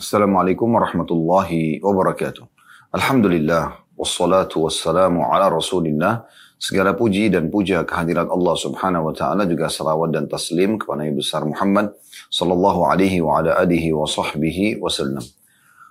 [0.00, 2.48] Assalamualaikum warahmatullahi wabarakatuh.
[2.96, 6.24] Alhamdulillah, wassalatu wassalamu ala rasulillah.
[6.56, 11.20] Segala puji dan puja kehadirat Allah subhanahu wa ta'ala juga salawat dan taslim kepada Nabi
[11.20, 11.92] besar Muhammad
[12.32, 15.20] sallallahu alaihi wa ala alihi wa sahbihi wasallam.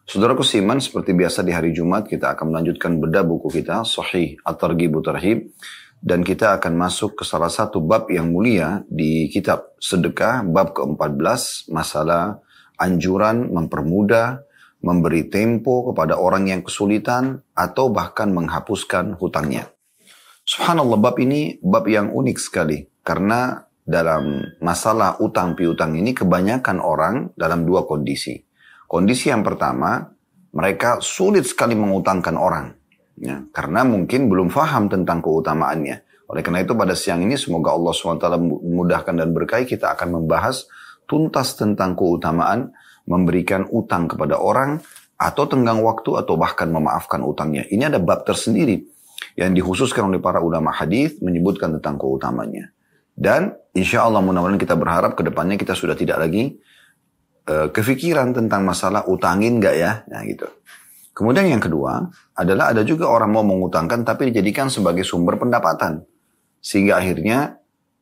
[0.10, 5.06] Saudaraku Siman, seperti biasa di hari Jumat kita akan melanjutkan bedah buku kita Sahih At-Targhib
[5.06, 5.54] Tarhib
[6.02, 11.70] dan kita akan masuk ke salah satu bab yang mulia di kitab sedekah bab ke-14
[11.70, 12.42] masalah
[12.80, 14.48] anjuran mempermudah,
[14.80, 19.70] memberi tempo kepada orang yang kesulitan, atau bahkan menghapuskan hutangnya.
[20.48, 22.82] Subhanallah, bab ini bab yang unik sekali.
[23.04, 28.38] Karena dalam masalah utang piutang ini kebanyakan orang dalam dua kondisi.
[28.90, 30.10] Kondisi yang pertama,
[30.54, 32.74] mereka sulit sekali mengutangkan orang.
[33.20, 36.08] Ya, karena mungkin belum faham tentang keutamaannya.
[36.30, 40.70] Oleh karena itu pada siang ini semoga Allah SWT memudahkan dan berkahi kita akan membahas
[41.10, 42.70] tuntas tentang keutamaan
[43.10, 44.78] memberikan utang kepada orang
[45.18, 47.66] atau tenggang waktu atau bahkan memaafkan utangnya.
[47.66, 48.86] Ini ada bab tersendiri
[49.36, 52.72] yang dikhususkan oleh para ulama hadis menyebutkan tentang keutamanya.
[53.20, 56.56] Dan insya Allah mudah-mudahan kita berharap ke depannya kita sudah tidak lagi
[57.52, 60.48] uh, kefikiran tentang masalah utangin nggak ya, nah gitu.
[61.12, 66.08] Kemudian yang kedua adalah ada juga orang mau mengutangkan tapi dijadikan sebagai sumber pendapatan.
[66.64, 67.59] Sehingga akhirnya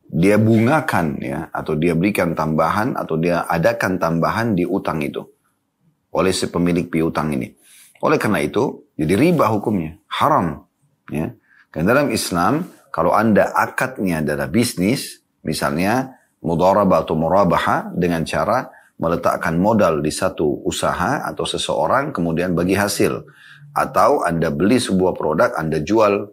[0.08, 5.20] dia bungakan ya atau dia berikan tambahan atau dia adakan tambahan di utang itu
[6.16, 7.52] oleh si pemilik piutang ini.
[8.00, 10.64] Oleh karena itu jadi riba hukumnya haram
[11.12, 11.36] ya.
[11.68, 19.54] Karena dalam Islam kalau anda akadnya adalah bisnis misalnya mudarabah atau murabaha dengan cara meletakkan
[19.60, 23.22] modal di satu usaha atau seseorang kemudian bagi hasil
[23.76, 26.26] atau anda beli sebuah produk anda jual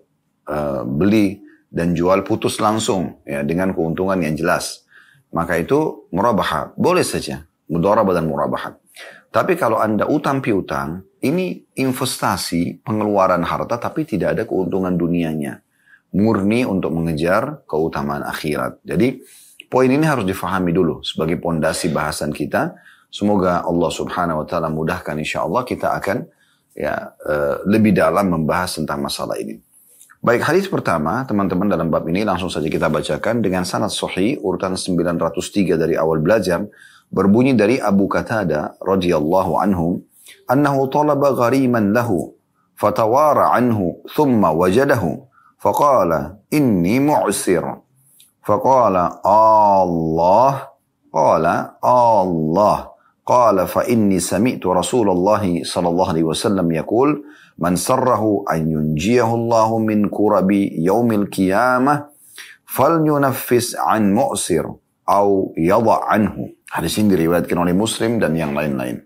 [0.50, 1.45] uh, beli
[1.76, 4.88] dan jual putus langsung ya dengan keuntungan yang jelas.
[5.36, 8.78] Maka itu murabah boleh saja mudharabah dan murabah.
[9.34, 15.60] Tapi kalau Anda utang piutang, ini investasi pengeluaran harta tapi tidak ada keuntungan dunianya.
[16.16, 18.80] Murni untuk mengejar keutamaan akhirat.
[18.88, 19.20] Jadi
[19.68, 22.72] poin ini harus difahami dulu sebagai pondasi bahasan kita.
[23.12, 26.24] Semoga Allah Subhanahu wa taala mudahkan insya Allah kita akan
[26.72, 29.60] ya uh, lebih dalam membahas tentang masalah ini.
[30.26, 34.74] Baik, hadis pertama, teman-teman dalam bab ini langsung saja kita bacakan dengan sanad sahih urutan
[34.74, 36.66] 903 dari awal belajar
[37.14, 40.02] berbunyi dari Abu Qatada radhiyallahu anhu,
[40.50, 42.34] "Annahu talaba ghariman lahu,
[42.74, 45.30] fatawara anhu, thumma wajadahu,
[45.62, 47.62] faqala inni mu'sir."
[48.42, 50.74] Faqala Allah,
[51.14, 57.22] qala Allah, qala fa inni sami'tu Rasulullah sallallahu alaihi wasallam yaqul,
[57.56, 62.12] Man sarrahu an yunjiyahullahu min kurabi yaumil qiyamah
[62.68, 64.68] falyunaffis an mu'sir
[65.08, 66.52] au yadha anhu.
[66.68, 69.06] Hadis ini diriwayatkan oleh Muslim dan yang lain-lain.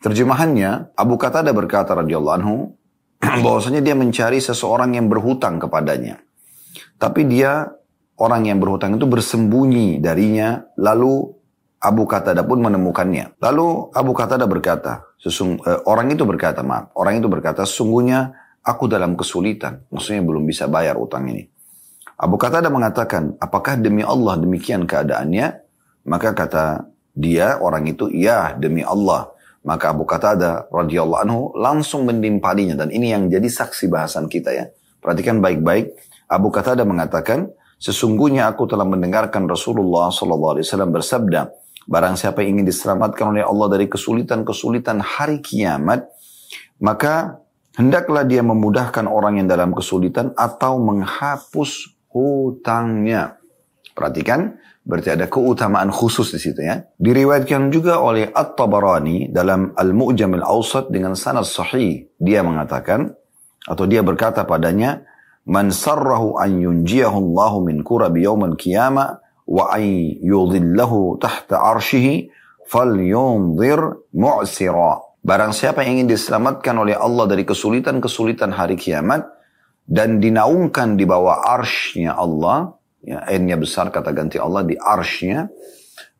[0.00, 2.72] Terjemahannya, Abu Qatada berkata radhiyallahu anhu,
[3.44, 6.24] bahwasanya dia mencari seseorang yang berhutang kepadanya.
[6.96, 7.68] Tapi dia
[8.16, 11.33] orang yang berhutang itu bersembunyi darinya lalu
[11.84, 13.36] Abu Qatada pun menemukannya.
[13.44, 18.32] Lalu Abu Qatada berkata, sesung, eh, orang itu berkata, maaf, orang itu berkata, sesungguhnya
[18.64, 19.84] aku dalam kesulitan.
[19.92, 21.44] Maksudnya belum bisa bayar utang ini.
[22.16, 25.60] Abu Qatada mengatakan, apakah demi Allah demikian keadaannya?
[26.08, 29.28] Maka kata dia, orang itu, ya demi Allah.
[29.64, 32.80] Maka Abu Qatada radhiyallahu anhu langsung menimpalinya.
[32.80, 34.72] Dan ini yang jadi saksi bahasan kita ya.
[35.04, 35.92] Perhatikan baik-baik.
[36.32, 43.36] Abu Qatada mengatakan, sesungguhnya aku telah mendengarkan Rasulullah SAW bersabda, Barang siapa yang ingin diselamatkan
[43.36, 46.08] oleh Allah dari kesulitan-kesulitan hari kiamat,
[46.80, 47.44] maka
[47.76, 53.36] hendaklah dia memudahkan orang yang dalam kesulitan atau menghapus hutangnya.
[53.94, 56.82] Perhatikan, berarti ada keutamaan khusus di situ ya.
[56.98, 62.10] Diriwayatkan juga oleh At-Tabarani dalam Al-Mu'jam Al-Awsat dengan sanad sahih.
[62.18, 63.12] Dia mengatakan,
[63.64, 65.04] atau dia berkata padanya,
[65.44, 72.28] Man sarrahu an yunjiyahu Allahu min kurabi yawmal qiyamah yudhillahu tahta arshihi
[72.68, 73.80] falyunzir
[74.16, 75.04] mu'sira.
[75.24, 79.24] Barang siapa yang ingin diselamatkan oleh Allah dari kesulitan-kesulitan hari kiamat
[79.88, 85.32] dan dinaungkan di bawah arsy Allah, ya, n besar kata ganti Allah di arsy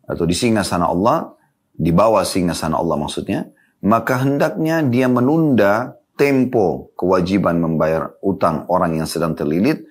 [0.08, 1.36] atau di singgasana Allah,
[1.68, 3.44] di bawah singgasana Allah maksudnya,
[3.84, 9.84] maka hendaknya dia menunda tempo kewajiban membayar utang orang yang sedang terlilit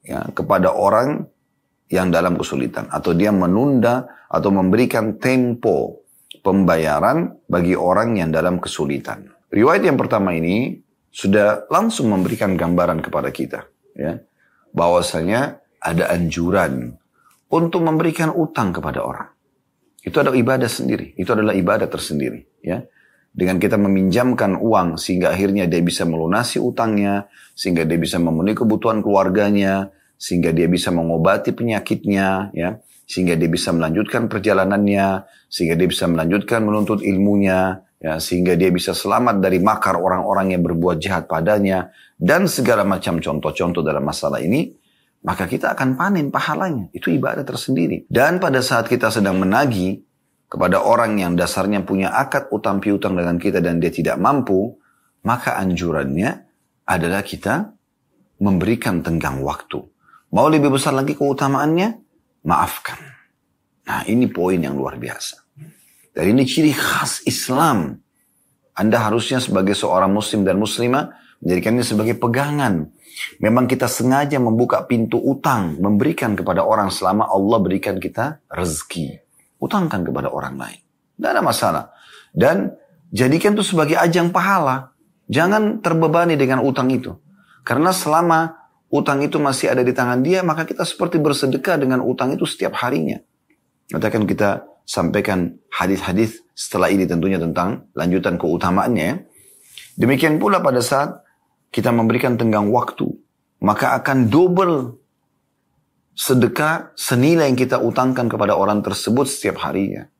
[0.00, 1.28] ya, kepada orang
[1.90, 6.06] yang dalam kesulitan atau dia menunda atau memberikan tempo
[6.40, 9.26] pembayaran bagi orang yang dalam kesulitan.
[9.50, 10.78] Riwayat yang pertama ini
[11.10, 13.66] sudah langsung memberikan gambaran kepada kita
[13.98, 14.22] ya
[14.70, 16.94] bahwasanya ada anjuran
[17.50, 19.28] untuk memberikan utang kepada orang.
[20.00, 22.80] Itu adalah ibadah sendiri, itu adalah ibadah tersendiri ya.
[23.30, 29.04] dengan kita meminjamkan uang sehingga akhirnya dia bisa melunasi utangnya, sehingga dia bisa memenuhi kebutuhan
[29.04, 32.76] keluarganya, sehingga dia bisa mengobati penyakitnya, ya,
[33.08, 38.92] sehingga dia bisa melanjutkan perjalanannya, sehingga dia bisa melanjutkan menuntut ilmunya, ya, sehingga dia bisa
[38.92, 41.88] selamat dari makar orang-orang yang berbuat jahat padanya,
[42.20, 44.76] dan segala macam contoh-contoh dalam masalah ini,
[45.24, 46.92] maka kita akan panen pahalanya.
[46.92, 48.04] Itu ibadah tersendiri.
[48.12, 50.04] Dan pada saat kita sedang menagih,
[50.50, 54.74] kepada orang yang dasarnya punya akad utang piutang dengan kita dan dia tidak mampu,
[55.22, 56.44] maka anjurannya
[56.84, 57.70] adalah kita
[58.42, 59.78] memberikan tenggang waktu.
[60.30, 61.98] Mau lebih besar lagi keutamaannya?
[62.46, 62.98] Maafkan.
[63.90, 65.42] Nah ini poin yang luar biasa.
[66.14, 67.98] Dan ini ciri khas Islam.
[68.78, 71.10] Anda harusnya sebagai seorang muslim dan muslimah
[71.42, 72.94] menjadikannya sebagai pegangan.
[73.42, 79.18] Memang kita sengaja membuka pintu utang, memberikan kepada orang selama Allah berikan kita rezeki.
[79.58, 80.80] Utangkan kepada orang lain.
[81.18, 81.84] Tidak ada masalah.
[82.30, 82.70] Dan
[83.10, 84.94] jadikan itu sebagai ajang pahala.
[85.26, 87.18] Jangan terbebani dengan utang itu.
[87.66, 88.59] Karena selama
[88.90, 92.74] utang itu masih ada di tangan dia, maka kita seperti bersedekah dengan utang itu setiap
[92.82, 93.22] harinya.
[93.90, 99.04] Nanti akan kita sampaikan hadis-hadis setelah ini tentunya tentang lanjutan keutamaannya.
[99.06, 99.14] Ya.
[99.94, 101.22] Demikian pula pada saat
[101.70, 103.06] kita memberikan tenggang waktu,
[103.62, 104.98] maka akan double
[106.18, 110.10] sedekah senilai yang kita utangkan kepada orang tersebut setiap harinya.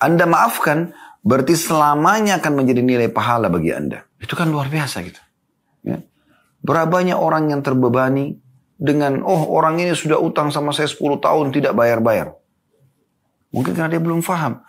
[0.00, 4.08] Anda maafkan, berarti selamanya akan menjadi nilai pahala bagi Anda.
[4.16, 5.20] Itu kan luar biasa gitu.
[6.62, 8.38] Berapa banyak orang yang terbebani
[8.78, 12.34] dengan, oh orang ini sudah utang sama saya 10 tahun tidak bayar-bayar.
[13.54, 14.60] Mungkin karena dia belum paham.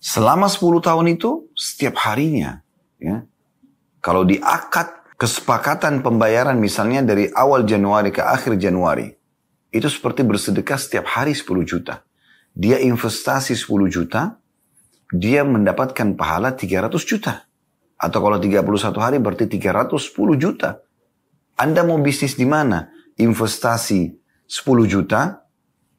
[0.00, 2.64] Selama 10 tahun itu, setiap harinya.
[2.96, 3.28] Ya,
[4.00, 4.88] kalau di akad
[5.20, 9.12] kesepakatan pembayaran misalnya dari awal Januari ke akhir Januari
[9.70, 12.00] itu seperti bersedekah setiap hari 10 juta.
[12.56, 14.40] Dia investasi 10 juta,
[15.12, 17.44] dia mendapatkan pahala 300 juta.
[18.00, 20.80] Atau kalau 31 hari berarti 310 juta.
[21.60, 22.88] Anda mau bisnis di mana?
[23.20, 24.16] Investasi
[24.48, 25.44] 10 juta,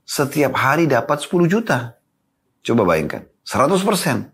[0.01, 2.01] setiap hari dapat 10 juta.
[2.65, 4.33] Coba bayangkan, 100%.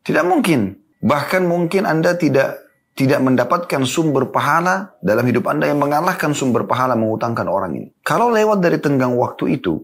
[0.00, 0.80] Tidak mungkin.
[1.04, 6.92] Bahkan mungkin Anda tidak tidak mendapatkan sumber pahala dalam hidup Anda yang mengalahkan sumber pahala
[6.96, 7.88] mengutangkan orang ini.
[8.04, 9.80] Kalau lewat dari tenggang waktu itu,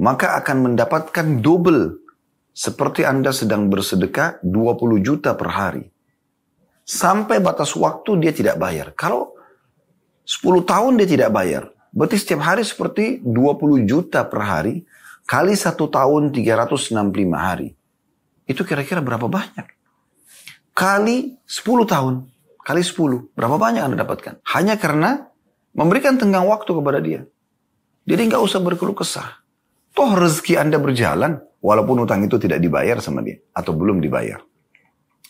[0.00, 2.00] maka akan mendapatkan double
[2.52, 5.84] seperti Anda sedang bersedekah 20 juta per hari.
[6.84, 8.92] Sampai batas waktu dia tidak bayar.
[8.92, 9.39] Kalau
[10.24, 14.84] 10 tahun dia tidak bayar, berarti setiap hari seperti 20 juta per hari
[15.26, 16.96] kali satu tahun 365
[17.34, 17.74] hari.
[18.46, 19.80] Itu kira-kira berapa banyak?
[20.80, 22.14] kali 10 tahun.
[22.64, 23.36] Kali 10.
[23.36, 24.40] Berapa banyak Anda dapatkan?
[24.56, 25.28] Hanya karena
[25.76, 27.28] memberikan tenggang waktu kepada dia.
[28.08, 29.44] Jadi nggak usah berkeluh kesah.
[29.92, 33.36] Toh rezeki Anda berjalan walaupun utang itu tidak dibayar sama dia.
[33.52, 34.40] Atau belum dibayar.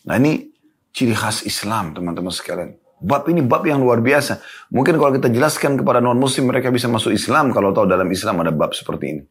[0.07, 0.47] Nah ini
[0.95, 2.79] ciri khas Islam teman-teman sekalian.
[3.01, 4.45] Bab ini bab yang luar biasa.
[4.77, 8.53] Mungkin kalau kita jelaskan kepada non-muslim mereka bisa masuk Islam kalau tahu dalam Islam ada
[8.53, 9.23] bab seperti ini.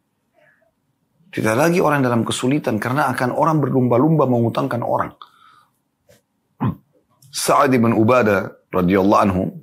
[1.29, 5.13] Tidak lagi orang dalam kesulitan karena akan orang berlumba-lumba mengutangkan orang.
[7.29, 9.53] Sa'ad bin Ubadah radhiyallahu anhu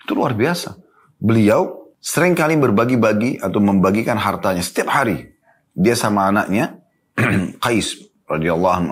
[0.00, 0.80] itu luar biasa.
[1.20, 5.36] Beliau sering kali berbagi-bagi atau membagikan hartanya setiap hari.
[5.76, 6.80] Dia sama anaknya
[7.64, 8.90] Qais radhiyallahu anhu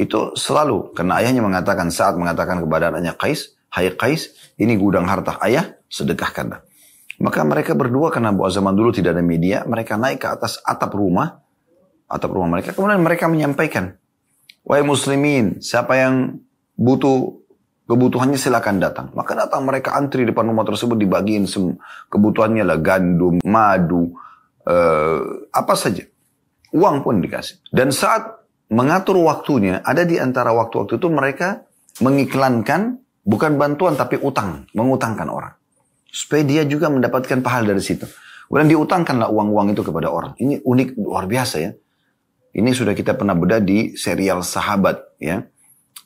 [0.00, 5.36] itu selalu karena ayahnya mengatakan saat mengatakan kepada anaknya Qais, "Hai Qais, ini gudang harta
[5.44, 6.64] ayah, sedekahkanlah."
[7.20, 10.96] Maka mereka berdua karena buat zaman dulu tidak ada media, mereka naik ke atas atap
[10.96, 11.44] rumah,
[12.08, 12.72] atap rumah mereka.
[12.72, 14.00] Kemudian mereka menyampaikan,
[14.64, 16.40] Wahai muslimin, siapa yang
[16.80, 17.44] butuh
[17.84, 19.12] kebutuhannya silakan datang.
[19.12, 21.44] Maka datang mereka antri depan rumah tersebut dibagiin
[22.08, 24.16] kebutuhannya lah gandum, madu,
[24.64, 25.20] uh,
[25.52, 26.08] apa saja.
[26.72, 27.60] Uang pun dikasih.
[27.68, 28.39] Dan saat
[28.70, 31.66] mengatur waktunya, ada di antara waktu-waktu itu mereka
[32.00, 35.54] mengiklankan bukan bantuan tapi utang, mengutangkan orang.
[36.10, 38.06] Supaya dia juga mendapatkan pahala dari situ.
[38.50, 40.34] Kemudian diutangkanlah uang-uang itu kepada orang.
[40.34, 41.70] Ini unik, luar biasa ya.
[42.50, 45.46] Ini sudah kita pernah bedah di serial Sahabat ya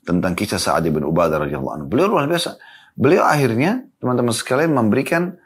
[0.04, 1.86] tentang kisah Sa'ad bin Ubadah radhiyallahu anhu.
[1.88, 2.60] Beliau luar biasa.
[2.92, 5.40] Beliau akhirnya teman-teman sekalian memberikan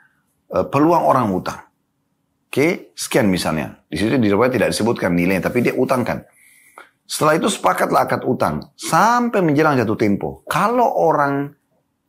[0.50, 1.62] uh, peluang orang utang.
[2.50, 3.78] Oke, okay, sekian misalnya.
[3.86, 6.26] Di situ di tidak disebutkan nilainya, tapi dia utangkan.
[7.08, 10.44] Setelah itu sepakatlah akad utang sampai menjelang jatuh tempo.
[10.44, 11.56] Kalau orang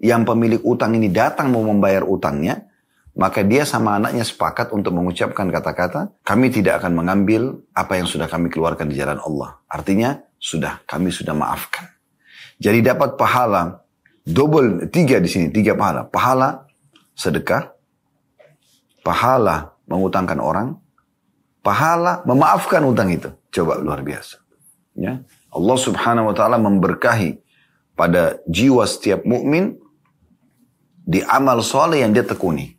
[0.04, 2.68] yang pemilik utang ini datang mau membayar utangnya,
[3.16, 8.28] maka dia sama anaknya sepakat untuk mengucapkan kata-kata, kami tidak akan mengambil apa yang sudah
[8.28, 9.64] kami keluarkan di jalan Allah.
[9.72, 11.88] Artinya, sudah, kami sudah maafkan.
[12.60, 13.88] Jadi dapat pahala
[14.30, 16.70] double tiga di sini tiga pahala pahala
[17.18, 17.74] sedekah
[19.02, 20.68] pahala mengutangkan orang
[21.66, 24.38] pahala memaafkan utang itu coba luar biasa
[25.00, 27.40] ya Allah subhanahu wa ta'ala memberkahi
[27.98, 29.80] pada jiwa setiap mukmin
[31.10, 32.78] di amal soleh yang dia tekuni.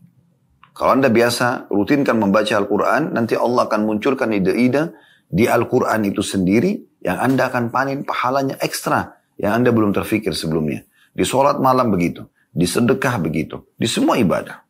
[0.71, 4.95] Kalau anda biasa rutinkan membaca Al-Quran, nanti Allah akan munculkan ide-ide
[5.29, 10.87] di Al-Quran itu sendiri yang anda akan panen pahalanya ekstra yang anda belum terfikir sebelumnya.
[11.11, 14.63] Di sholat malam begitu, di sedekah begitu, di semua ibadah.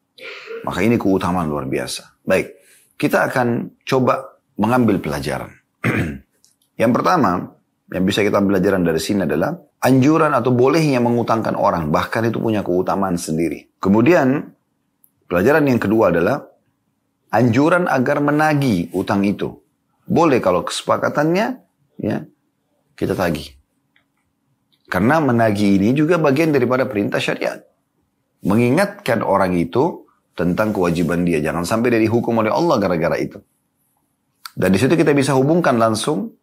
[0.65, 2.25] Maka ini keutamaan luar biasa.
[2.25, 2.59] Baik,
[2.97, 5.53] kita akan coba mengambil pelajaran.
[6.81, 7.53] yang pertama,
[7.93, 9.53] yang bisa kita pelajaran dari sini adalah
[9.85, 13.69] anjuran atau bolehnya mengutangkan orang, bahkan itu punya keutamaan sendiri.
[13.77, 14.57] Kemudian
[15.31, 16.43] Pelajaran yang kedua adalah
[17.31, 19.63] anjuran agar menagi utang itu.
[20.03, 21.47] Boleh kalau kesepakatannya
[22.03, 22.27] ya
[22.99, 23.55] kita tagih.
[24.91, 27.63] Karena menagi ini juga bagian daripada perintah syariat.
[28.43, 30.03] Mengingatkan orang itu
[30.35, 31.39] tentang kewajiban dia.
[31.39, 33.39] Jangan sampai dia dihukum oleh Allah gara-gara itu.
[34.51, 36.35] Dan di situ kita bisa hubungkan langsung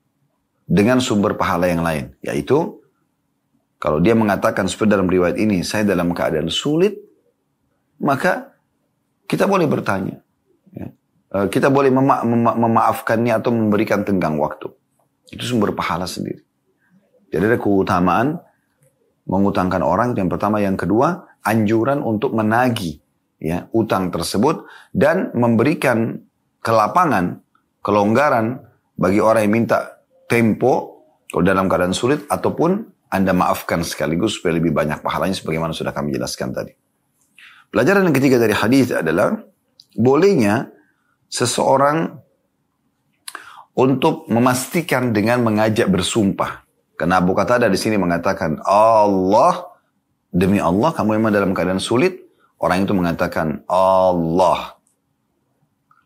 [0.68, 2.12] dengan sumber pahala yang lain.
[2.20, 2.84] Yaitu,
[3.80, 7.00] kalau dia mengatakan seperti dalam riwayat ini, saya dalam keadaan sulit,
[8.04, 8.52] maka
[9.26, 10.20] kita boleh bertanya.
[10.76, 10.92] Ya.
[11.34, 14.68] Eh, kita boleh mema mema memaafkannya atau memberikan tenggang waktu.
[15.32, 16.44] Itu sumber pahala sendiri.
[17.32, 18.40] Jadi ada keutamaan
[19.28, 23.04] mengutangkan orang yang pertama, yang kedua anjuran untuk menagi
[23.38, 26.24] ya utang tersebut dan memberikan
[26.64, 27.44] kelapangan,
[27.84, 28.64] kelonggaran
[28.98, 29.97] bagi orang yang minta
[30.28, 35.96] tempo kalau dalam keadaan sulit ataupun anda maafkan sekaligus supaya lebih banyak pahalanya sebagaimana sudah
[35.96, 36.76] kami jelaskan tadi.
[37.72, 39.36] Pelajaran yang ketiga dari hadis adalah
[39.96, 40.72] bolehnya
[41.28, 42.20] seseorang
[43.76, 46.64] untuk memastikan dengan mengajak bersumpah.
[46.98, 49.68] Karena Abu Qatada di sini mengatakan Allah
[50.34, 52.24] demi Allah kamu memang dalam keadaan sulit.
[52.58, 54.82] Orang itu mengatakan Allah.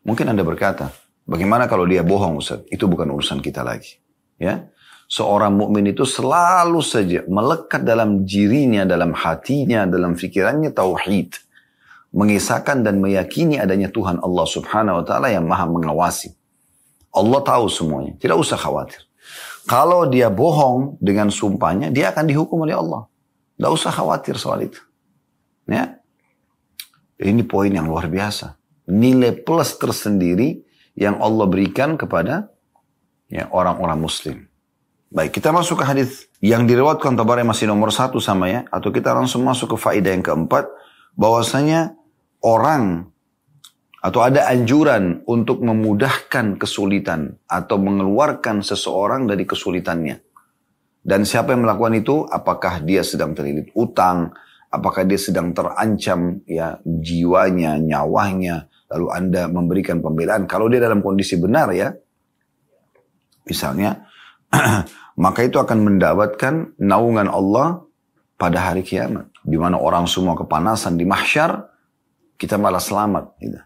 [0.04, 0.92] Mungkin Anda berkata,
[1.24, 2.60] bagaimana kalau dia bohong Ustaz?
[2.68, 4.01] Itu bukan urusan kita lagi.
[4.42, 4.66] Ya,
[5.06, 11.38] seorang mukmin itu selalu saja melekat dalam dirinya, dalam hatinya, dalam pikirannya tauhid
[12.12, 16.36] mengisahkan dan meyakini adanya Tuhan Allah subhanahu wa ta'ala yang maha mengawasi.
[17.12, 18.12] Allah tahu semuanya.
[18.20, 19.00] Tidak usah khawatir.
[19.64, 23.08] Kalau dia bohong dengan sumpahnya, dia akan dihukum oleh Allah.
[23.56, 24.80] Tidak usah khawatir soal itu.
[25.68, 26.00] Ya.
[27.20, 28.58] Ini poin yang luar biasa.
[28.90, 30.66] Nilai plus tersendiri
[30.98, 32.50] yang Allah berikan kepada
[33.32, 34.36] ya, orang-orang muslim.
[35.12, 38.64] Baik, kita masuk ke hadis yang diriwatkan Tabari masih nomor satu sama ya.
[38.68, 40.68] Atau kita langsung masuk ke faedah yang keempat.
[41.16, 41.96] Bahwasanya
[42.44, 43.12] orang
[44.02, 50.18] atau ada anjuran untuk memudahkan kesulitan atau mengeluarkan seseorang dari kesulitannya.
[51.04, 52.24] Dan siapa yang melakukan itu?
[52.26, 54.32] Apakah dia sedang terlilit utang?
[54.72, 58.64] Apakah dia sedang terancam ya jiwanya, nyawanya?
[58.88, 60.48] Lalu Anda memberikan pembelaan.
[60.48, 61.92] Kalau dia dalam kondisi benar ya,
[63.46, 64.06] misalnya,
[65.24, 67.84] maka itu akan mendapatkan naungan Allah
[68.36, 69.30] pada hari kiamat.
[69.42, 71.66] Di mana orang semua kepanasan di mahsyar,
[72.38, 73.38] kita malah selamat.
[73.38, 73.60] Gitu.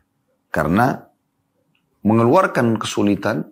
[0.52, 0.97] Karena
[2.06, 3.45] mengeluarkan kesulitan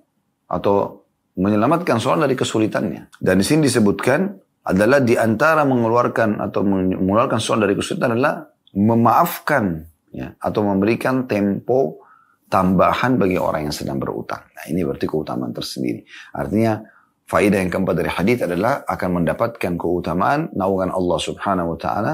[0.47, 1.04] atau
[1.35, 3.11] menyelamatkan seorang dari kesulitannya.
[3.19, 4.31] Dan di sini disebutkan
[4.64, 12.03] adalah di antara mengeluarkan atau mengeluarkan seorang dari kesulitan adalah memaafkan ya, atau memberikan tempo
[12.48, 14.44] tambahan bagi orang yang sedang berutang.
[14.52, 16.04] Nah ini berarti keutamaan tersendiri.
[16.34, 16.80] Artinya
[17.26, 22.12] faedah yang keempat dari hadis adalah akan mendapatkan keutamaan naungan Allah Subhanahu wa taala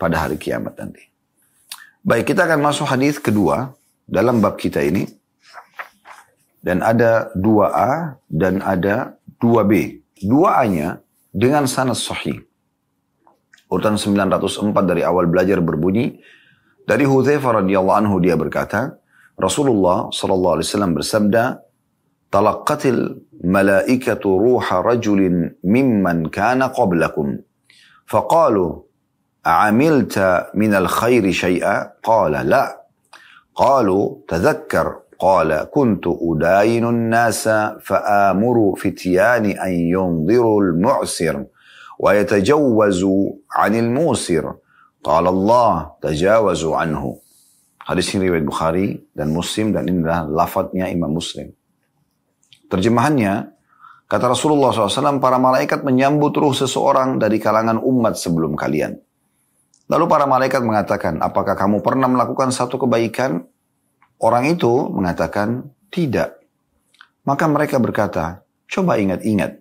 [0.00, 1.04] pada hari kiamat nanti.
[2.00, 3.76] Baik, kita akan masuk hadis kedua
[4.08, 5.04] dalam bab kita ini.
[6.60, 7.92] Dan ada dua a
[8.28, 11.00] dan ada dua b Dua a nya
[11.32, 12.44] dengan sanad sahih.
[13.72, 16.20] Urutan 904 dari awal belajar berbunyi
[16.84, 18.99] dari Hudzaifah radhiyallahu anhu dia berkata,
[19.40, 21.42] Rasulullah sallallahu alaihi wasallam bersabda,
[22.30, 23.00] "Talaqqatil
[23.42, 27.40] malaikatu ruha rajulin mimman kana qablakum."
[28.06, 28.90] Faqalu
[29.46, 32.84] أعملت من الخير شيئا قال لا
[33.54, 37.48] قالوا تذكر قال كنت أداين الناس
[37.80, 41.44] فآمر فتيان أن ينظروا المعسر
[41.98, 44.54] ويتجوزوا عن الموسر
[45.04, 47.16] قال الله تجاوزوا عنه
[47.80, 51.48] Hadis ini riwayat Bukhari dan Muslim dan ini adalah lafadznya Imam Muslim.
[52.68, 53.50] Terjemahannya,
[54.06, 59.00] kata Rasulullah SAW, para malaikat menyambut ruh seseorang dari kalangan umat sebelum kalian.
[59.90, 63.42] Lalu para malaikat mengatakan, apakah kamu pernah melakukan satu kebaikan?
[64.22, 66.38] Orang itu mengatakan, tidak.
[67.26, 69.58] Maka mereka berkata, coba ingat-ingat.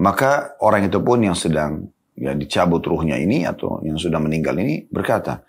[0.00, 4.88] Maka orang itu pun yang sedang ya dicabut ruhnya ini atau yang sudah meninggal ini
[4.88, 5.44] berkata,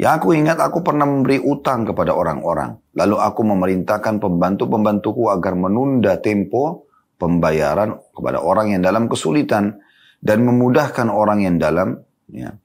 [0.00, 2.72] Ya aku ingat aku pernah memberi utang kepada orang-orang.
[2.96, 6.88] Lalu aku memerintahkan pembantu-pembantuku agar menunda tempo
[7.20, 9.76] pembayaran kepada orang yang dalam kesulitan
[10.24, 12.00] dan memudahkan orang yang dalam
[12.32, 12.56] ya,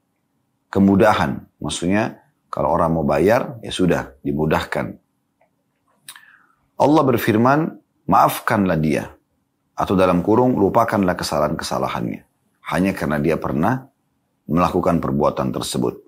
[0.72, 1.44] kemudahan.
[1.60, 4.96] Maksudnya kalau orang mau bayar ya sudah dimudahkan.
[6.80, 7.68] Allah berfirman,
[8.08, 9.12] maafkanlah dia.
[9.76, 12.24] Atau dalam kurung, lupakanlah kesalahan-kesalahannya.
[12.72, 13.92] Hanya karena dia pernah
[14.48, 16.05] melakukan perbuatan tersebut.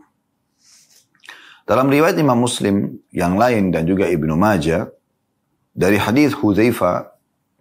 [1.67, 4.83] Dalam riwayat Imam Muslim yang lain dan juga Ibnu Majah
[5.71, 7.07] dari hadis Hudzaifah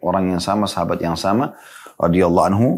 [0.03, 1.55] orang yang sama sahabat yang sama
[1.97, 2.69] radhiyallahu anhu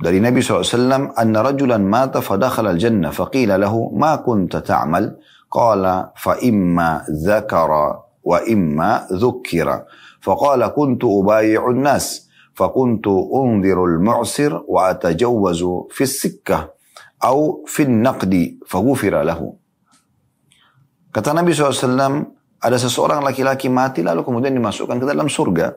[0.00, 5.20] dari Nabi SAW anna rajulan mata fadakhala al-jannah faqila lahu ma kunta ta'mal
[5.52, 7.86] qala fa imma dzakara
[8.24, 9.84] wa imma dzukkira
[10.24, 16.70] faqala kuntu ubayi'u an-nas فكنت أنذر المعسر وأتجوز في السكة
[17.24, 19.40] أو في النقد فغفر له
[21.09, 25.73] Kata Nabi SAW, ada seseorang laki-laki mati lalu kemudian dimasukkan ke dalam surga.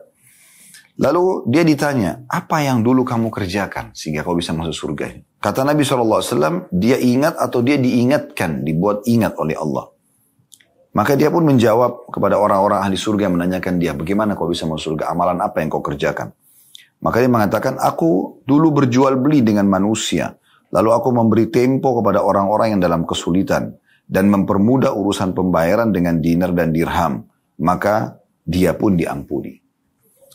[1.01, 5.25] Lalu dia ditanya, apa yang dulu kamu kerjakan sehingga kau bisa masuk surga?
[5.41, 9.89] Kata Nabi SAW, dia ingat atau dia diingatkan, dibuat ingat oleh Allah.
[10.93, 14.93] Maka dia pun menjawab kepada orang-orang ahli surga yang menanyakan dia, bagaimana kau bisa masuk
[14.93, 16.29] surga, amalan apa yang kau kerjakan?
[17.01, 20.37] Maka dia mengatakan, aku dulu berjual beli dengan manusia,
[20.69, 23.73] lalu aku memberi tempo kepada orang-orang yang dalam kesulitan
[24.13, 27.25] dan mempermudah urusan pembayaran dengan dinar dan dirham,
[27.57, 29.57] maka dia pun diampuni.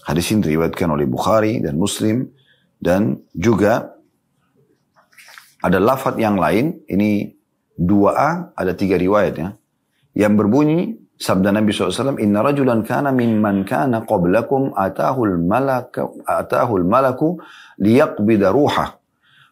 [0.03, 2.27] Hadis ini diriwayatkan oleh Bukhari dan Muslim
[2.83, 3.95] dan juga
[5.63, 7.31] ada lafat yang lain, ini
[7.79, 9.55] dua a ada tiga riwayat ya,
[10.19, 17.39] yang berbunyi sabda Nabi SAW, Inna rajulan kana mimman kana qablakum atahul malaku, atahul malaku
[17.79, 18.99] liyaqbida ruhah.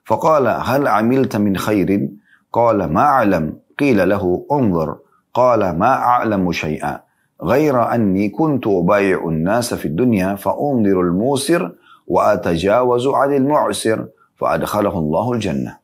[0.03, 2.19] Faqala hal amilta min khairin?
[2.51, 4.98] Qala ma'alam قيل له انظر
[5.34, 7.00] قال ما أعلم شيئا
[7.42, 11.62] غير أني كنت أبايع الناس في الدنيا فأنظر الموسر
[12.08, 15.82] وأتجاوز عن المعسر فأدخله الله الجنة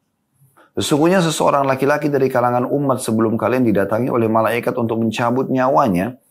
[0.78, 6.22] Sesungguhnya seseorang laki-laki dari kalangan umat sebelum kalian didatangi oleh malaikat untuk mencabut nyawanya.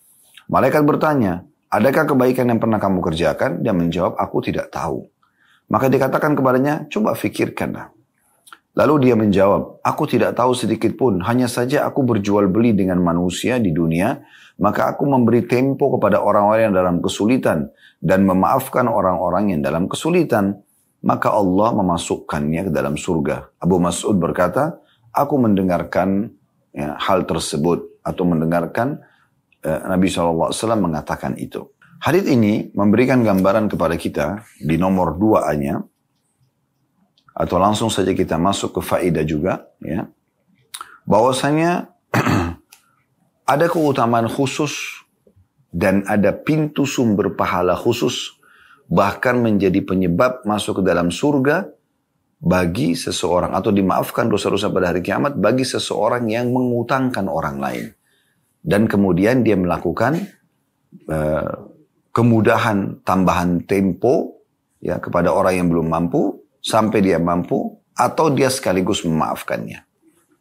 [0.46, 3.66] Malaikat bertanya, adakah kebaikan yang pernah kamu kerjakan?
[3.66, 5.02] Dia menjawab, aku tidak tahu.
[5.66, 7.90] Maka dikatakan kepadanya, coba fikirkanlah.
[8.71, 13.59] Lalu dia menjawab, aku tidak tahu sedikit pun, hanya saja aku berjual beli dengan manusia
[13.59, 14.23] di dunia,
[14.63, 17.67] maka aku memberi tempo kepada orang-orang yang dalam kesulitan
[17.99, 20.63] dan memaafkan orang-orang yang dalam kesulitan.
[21.01, 23.57] Maka Allah memasukkannya ke dalam surga.
[23.57, 24.77] Abu Mas'ud berkata,
[25.09, 26.29] aku mendengarkan
[26.71, 29.01] ya, hal tersebut atau mendengarkan
[29.65, 31.73] eh, Nabi SAW mengatakan itu.
[32.01, 35.49] Hadith ini memberikan gambaran kepada kita di nomor dua
[37.41, 40.05] atau langsung saja kita masuk ke faedah juga ya.
[41.09, 41.89] Bahwasanya
[43.53, 45.01] ada keutamaan khusus
[45.73, 48.37] dan ada pintu sumber pahala khusus
[48.85, 51.65] bahkan menjadi penyebab masuk ke dalam surga
[52.41, 57.85] bagi seseorang atau dimaafkan dosa-dosa pada hari kiamat bagi seseorang yang mengutangkan orang lain.
[58.61, 60.21] Dan kemudian dia melakukan
[61.09, 61.53] uh,
[62.13, 64.45] kemudahan tambahan tempo
[64.77, 69.83] ya kepada orang yang belum mampu sampai dia mampu atau dia sekaligus memaafkannya.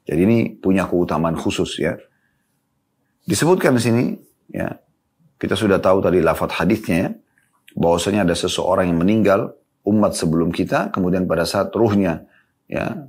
[0.06, 1.96] Jadi ini punya keutamaan khusus ya.
[3.24, 4.04] Disebutkan di sini
[4.52, 4.70] ya.
[5.40, 7.10] Kita sudah tahu tadi lafadz hadisnya ya.
[7.74, 9.56] Bahwasanya ada seseorang yang meninggal
[9.86, 12.28] umat sebelum kita kemudian pada saat ruhnya
[12.68, 13.08] ya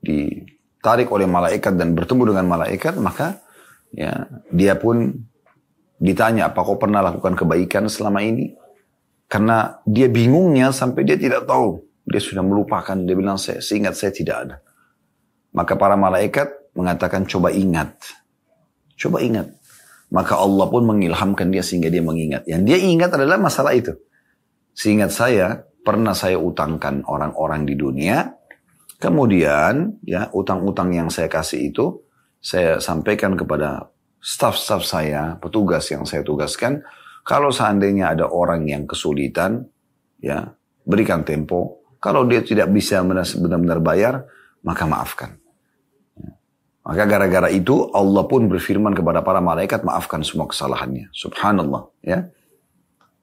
[0.00, 3.44] ditarik oleh malaikat dan bertemu dengan malaikat maka
[3.92, 5.12] ya dia pun
[6.00, 8.56] ditanya apa kau pernah lakukan kebaikan selama ini
[9.28, 14.14] karena dia bingungnya sampai dia tidak tahu dia sudah melupakan, dia bilang, saya seingat saya
[14.14, 14.56] tidak ada.
[15.50, 17.98] Maka para malaikat mengatakan, coba ingat.
[18.94, 19.50] Coba ingat.
[20.14, 22.46] Maka Allah pun mengilhamkan dia sehingga dia mengingat.
[22.46, 23.90] Yang dia ingat adalah masalah itu.
[24.70, 28.30] Seingat saya, pernah saya utangkan orang-orang di dunia.
[29.02, 32.06] Kemudian, ya utang-utang yang saya kasih itu,
[32.38, 33.90] saya sampaikan kepada
[34.22, 36.86] staff-staff saya, petugas yang saya tugaskan,
[37.26, 39.66] kalau seandainya ada orang yang kesulitan,
[40.22, 40.54] ya
[40.86, 44.14] berikan tempo, kalau dia tidak bisa benar-benar bayar,
[44.62, 45.42] maka maafkan.
[46.86, 51.10] Maka gara-gara itu Allah pun berfirman kepada para malaikat maafkan semua kesalahannya.
[51.10, 51.90] Subhanallah.
[52.06, 52.30] Ya.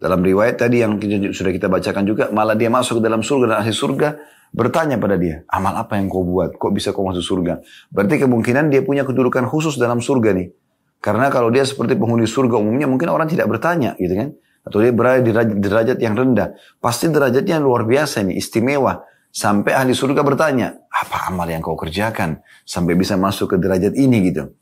[0.03, 0.99] Dalam riwayat tadi yang
[1.31, 4.19] sudah kita bacakan juga, malah dia masuk ke dalam surga dan ahli surga
[4.51, 6.59] bertanya pada dia, amal apa yang kau buat?
[6.59, 7.63] Kok bisa kau masuk surga?
[7.87, 10.51] Berarti kemungkinan dia punya kedudukan khusus dalam surga nih.
[10.99, 14.95] Karena kalau dia seperti penghuni surga umumnya mungkin orang tidak bertanya gitu kan atau dia
[14.95, 19.03] berada di derajat, yang rendah, pasti derajatnya luar biasa nih, istimewa.
[19.33, 24.29] Sampai ahli surga bertanya, apa amal yang kau kerjakan sampai bisa masuk ke derajat ini
[24.29, 24.53] gitu.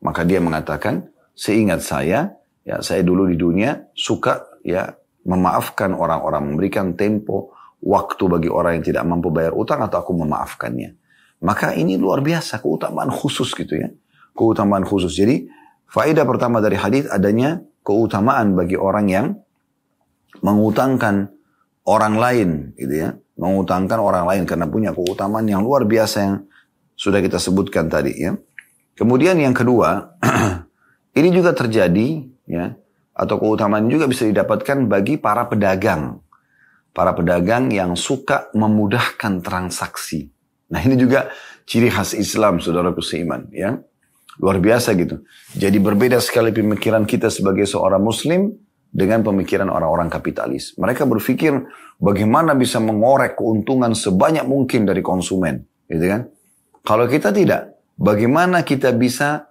[0.00, 4.86] Maka dia mengatakan, seingat saya, ya saya dulu di dunia suka ya
[5.26, 7.52] memaafkan orang-orang, memberikan tempo,
[7.84, 10.96] waktu bagi orang yang tidak mampu bayar utang atau aku memaafkannya.
[11.40, 13.88] Maka ini luar biasa, keutamaan khusus gitu ya.
[14.36, 15.16] Keutamaan khusus.
[15.16, 15.48] Jadi
[15.88, 19.26] faedah pertama dari hadis adanya keutamaan bagi orang yang
[20.38, 21.34] mengutangkan
[21.82, 23.10] orang lain gitu ya.
[23.40, 26.34] Mengutangkan orang lain karena punya keutamaan yang luar biasa yang
[26.94, 28.36] sudah kita sebutkan tadi ya.
[28.94, 30.20] Kemudian yang kedua,
[31.18, 32.76] ini juga terjadi ya
[33.16, 36.20] atau keutamaan juga bisa didapatkan bagi para pedagang.
[36.90, 40.28] Para pedagang yang suka memudahkan transaksi.
[40.68, 41.30] Nah ini juga
[41.64, 43.46] ciri khas Islam, saudara seiman.
[43.54, 43.80] Ya.
[44.40, 45.22] Luar biasa gitu.
[45.54, 48.56] Jadi berbeda sekali pemikiran kita sebagai seorang muslim
[48.90, 50.74] dengan pemikiran orang-orang kapitalis.
[50.74, 51.54] Mereka berpikir
[52.02, 55.62] bagaimana bisa mengorek keuntungan sebanyak mungkin dari konsumen.
[55.86, 56.26] Gitu kan?
[56.82, 59.46] Kalau kita tidak, bagaimana kita bisa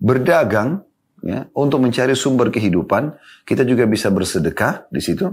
[0.00, 0.80] berdagang
[1.20, 3.12] ya, untuk mencari sumber kehidupan,
[3.44, 5.28] kita juga bisa bersedekah di situ.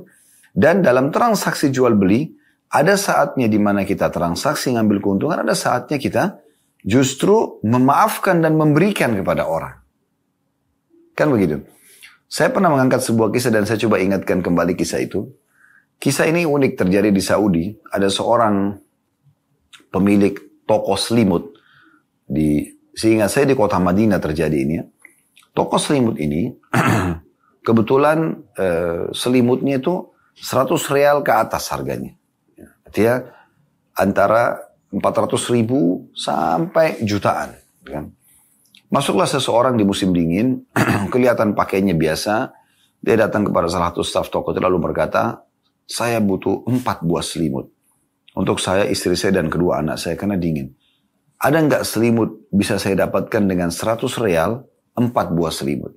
[0.52, 2.28] Dan dalam transaksi jual beli,
[2.68, 6.44] ada saatnya di mana kita transaksi ngambil keuntungan, ada saatnya kita
[6.84, 9.80] justru memaafkan dan memberikan kepada orang.
[11.16, 11.64] Kan begitu.
[12.28, 15.32] Saya pernah mengangkat sebuah kisah dan saya coba ingatkan kembali kisah itu.
[15.98, 17.72] Kisah ini unik terjadi di Saudi.
[17.88, 18.76] Ada seorang
[19.88, 20.36] pemilik
[20.68, 21.56] toko selimut
[22.28, 24.76] di sehingga saya di kota Madinah terjadi ini.
[24.76, 24.84] Ya.
[25.56, 26.52] Toko selimut ini
[27.68, 32.12] kebetulan eh, selimutnya itu 100 real ke atas harganya.
[32.84, 33.24] Artinya
[33.96, 37.56] antara 400 ribu sampai jutaan.
[37.88, 38.17] Kan?
[38.88, 40.64] Masuklah seseorang di musim dingin,
[41.14, 42.56] kelihatan pakainya biasa.
[43.04, 45.44] Dia datang kepada salah satu staf toko itu lalu berkata,
[45.88, 47.72] saya butuh empat buah selimut.
[48.38, 50.72] Untuk saya, istri saya, dan kedua anak saya karena dingin.
[51.38, 54.66] Ada nggak selimut bisa saya dapatkan dengan 100 real
[54.98, 55.94] empat buah selimut.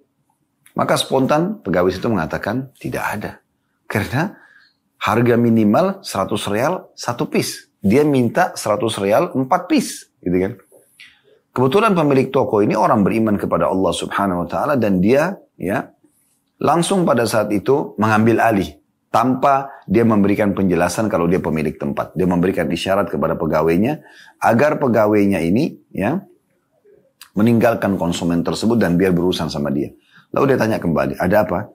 [0.76, 3.32] Maka spontan pegawai itu mengatakan tidak ada.
[3.88, 4.36] Karena
[5.00, 7.72] harga minimal 100 real satu piece.
[7.80, 10.12] Dia minta 100 real empat piece.
[10.20, 10.52] Gitu kan.
[11.60, 15.92] Kebetulan pemilik toko ini orang beriman kepada Allah subhanahu wa ta'ala dan dia ya
[16.56, 18.80] langsung pada saat itu mengambil alih
[19.12, 22.16] tanpa dia memberikan penjelasan kalau dia pemilik tempat.
[22.16, 24.00] Dia memberikan isyarat kepada pegawainya
[24.40, 26.24] agar pegawainya ini ya
[27.36, 29.92] meninggalkan konsumen tersebut dan biar berurusan sama dia.
[30.32, 31.68] Lalu dia tanya kembali, ada apa?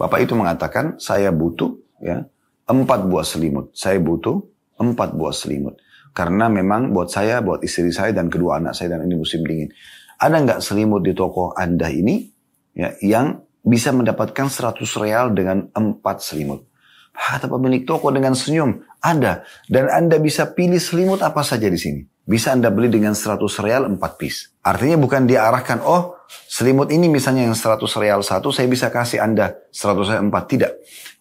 [0.00, 2.24] Bapak itu mengatakan, saya butuh ya
[2.64, 3.68] empat buah selimut.
[3.76, 4.40] Saya butuh
[4.80, 5.76] empat buah selimut.
[6.16, 9.68] Karena memang buat saya, buat istri saya dan kedua anak saya dan ini musim dingin.
[10.16, 12.24] Ada nggak selimut di toko Anda ini
[12.72, 16.64] ya, yang bisa mendapatkan 100 real dengan empat selimut?
[17.12, 19.44] Kata pemilik toko dengan senyum, ada.
[19.68, 23.86] Dan Anda bisa pilih selimut apa saja di sini bisa Anda beli dengan 100 real
[23.86, 24.50] 4 piece.
[24.66, 26.18] Artinya bukan dia arahkan, oh
[26.50, 30.34] selimut ini misalnya yang 100 real satu, saya bisa kasih Anda 100 real 4.
[30.50, 30.72] Tidak.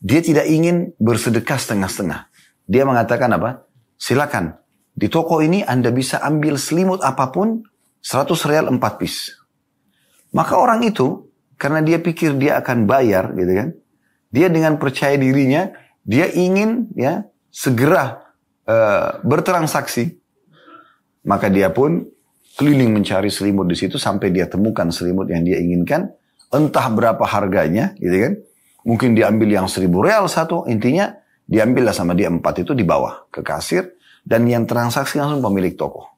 [0.02, 2.26] Dia tidak ingin bersedekah setengah-setengah.
[2.66, 3.70] Dia mengatakan apa?
[4.02, 4.58] Silakan.
[4.96, 7.62] Di toko ini Anda bisa ambil selimut apa pun
[8.00, 9.36] 100 real 4 piece.
[10.32, 11.28] Maka orang itu,
[11.60, 13.70] karena dia pikir dia akan bayar gitu kan.
[14.32, 15.68] Dia dengan percaya dirinya,
[16.04, 18.24] dia ingin ya segera
[18.68, 20.26] uh, bertransaksi
[21.26, 22.06] maka dia pun
[22.56, 26.14] keliling mencari selimut di situ sampai dia temukan selimut yang dia inginkan.
[26.54, 28.34] Entah berapa harganya, gitu kan.
[28.86, 31.12] Mungkin diambil yang seribu real satu, intinya
[31.50, 33.95] diambillah sama dia empat itu di bawah ke kasir.
[34.26, 36.10] Dan yang transaksi langsung pemilik toko.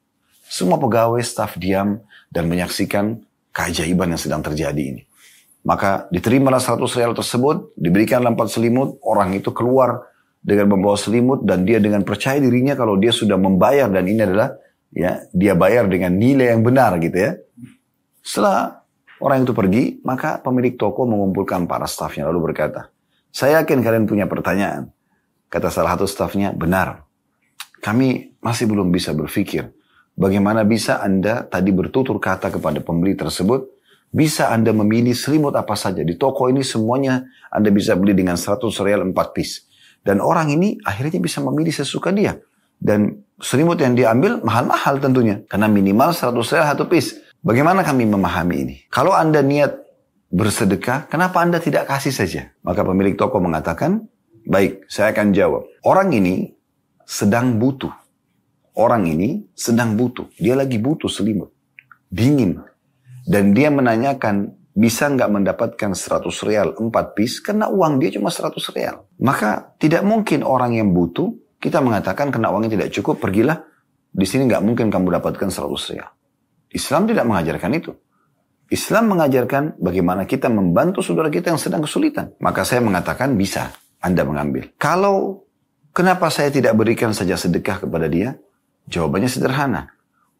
[0.47, 1.99] Semua pegawai, staf diam
[2.31, 3.19] dan menyaksikan
[3.51, 5.03] keajaiban yang sedang terjadi ini.
[5.67, 10.07] Maka diterimalah 100 real tersebut, diberikan empat selimut, orang itu keluar
[10.39, 14.55] dengan membawa selimut dan dia dengan percaya dirinya kalau dia sudah membayar dan ini adalah
[14.95, 17.31] ya dia bayar dengan nilai yang benar gitu ya.
[18.23, 18.79] Setelah
[19.19, 22.87] orang itu pergi, maka pemilik toko mengumpulkan para stafnya lalu berkata,
[23.31, 24.91] saya yakin kalian punya pertanyaan.
[25.47, 27.06] Kata salah satu stafnya, benar.
[27.87, 29.71] Kami masih belum bisa berpikir.
[30.19, 33.63] Bagaimana bisa Anda tadi bertutur kata kepada pembeli tersebut,
[34.11, 36.03] bisa Anda memilih selimut apa saja.
[36.03, 39.63] Di toko ini semuanya Anda bisa beli dengan 100 real 4 piece.
[40.03, 42.35] Dan orang ini akhirnya bisa memilih sesuka dia.
[42.75, 45.47] Dan selimut yang diambil mahal-mahal tentunya.
[45.47, 47.23] Karena minimal 100 real satu piece.
[47.39, 48.75] Bagaimana kami memahami ini?
[48.91, 49.79] Kalau Anda niat
[50.27, 52.51] bersedekah, kenapa Anda tidak kasih saja?
[52.67, 54.11] Maka pemilik toko mengatakan,
[54.43, 55.63] baik, saya akan jawab.
[55.87, 56.56] Orang ini
[57.07, 57.95] sedang butuh.
[58.75, 60.27] Orang ini sedang butuh.
[60.35, 61.49] Dia lagi butuh selimut.
[62.11, 62.59] Dingin.
[63.23, 68.53] Dan dia menanyakan, bisa nggak mendapatkan 100 real 4 piece karena uang dia cuma 100
[68.77, 69.09] real.
[69.17, 73.65] Maka tidak mungkin orang yang butuh kita mengatakan kena uangnya tidak cukup, pergilah.
[74.13, 76.09] Di sini nggak mungkin kamu dapatkan 100 rial.
[76.69, 77.91] Islam tidak mengajarkan itu.
[78.67, 82.35] Islam mengajarkan bagaimana kita membantu saudara kita yang sedang kesulitan.
[82.43, 83.73] Maka saya mengatakan bisa.
[83.97, 84.77] Anda mengambil.
[84.77, 85.46] Kalau
[85.97, 88.37] kenapa saya tidak berikan saja sedekah kepada dia?
[88.85, 89.89] Jawabannya sederhana.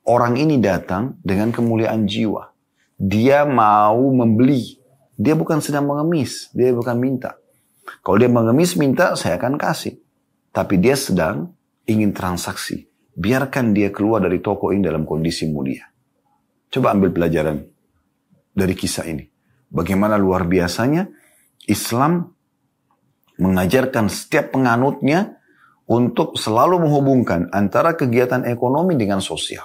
[0.06, 2.54] Orang ini datang dengan kemuliaan jiwa.
[3.02, 4.78] Dia mau membeli.
[5.18, 6.54] Dia bukan sedang mengemis.
[6.54, 7.42] Dia bukan minta.
[8.06, 9.98] Kalau dia mengemis minta, saya akan kasih.
[10.54, 11.52] Tapi dia sedang
[11.90, 12.86] ingin transaksi.
[13.18, 15.90] Biarkan dia keluar dari toko ini dalam kondisi mulia.
[16.70, 17.66] Coba ambil pelajaran
[18.54, 19.26] dari kisah ini.
[19.68, 21.10] Bagaimana luar biasanya
[21.68, 22.32] Islam
[23.38, 25.37] mengajarkan setiap penganutnya
[25.88, 29.64] untuk selalu menghubungkan antara kegiatan ekonomi dengan sosial.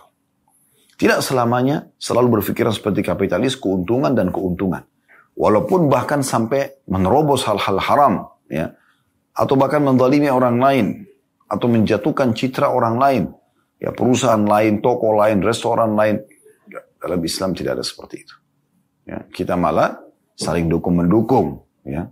[0.95, 4.87] Tidak selamanya selalu berpikiran seperti kapitalis, keuntungan dan keuntungan.
[5.35, 8.15] Walaupun bahkan sampai menerobos hal-hal haram,
[8.47, 8.71] ya,
[9.35, 10.87] atau bahkan mendalimi orang lain,
[11.51, 13.23] atau menjatuhkan citra orang lain,
[13.83, 16.23] ya perusahaan lain, toko lain, restoran lain.
[17.03, 18.37] Dalam Islam tidak ada seperti itu.
[19.03, 19.99] Ya, kita malah
[20.39, 22.07] saling dukung mendukung, ya,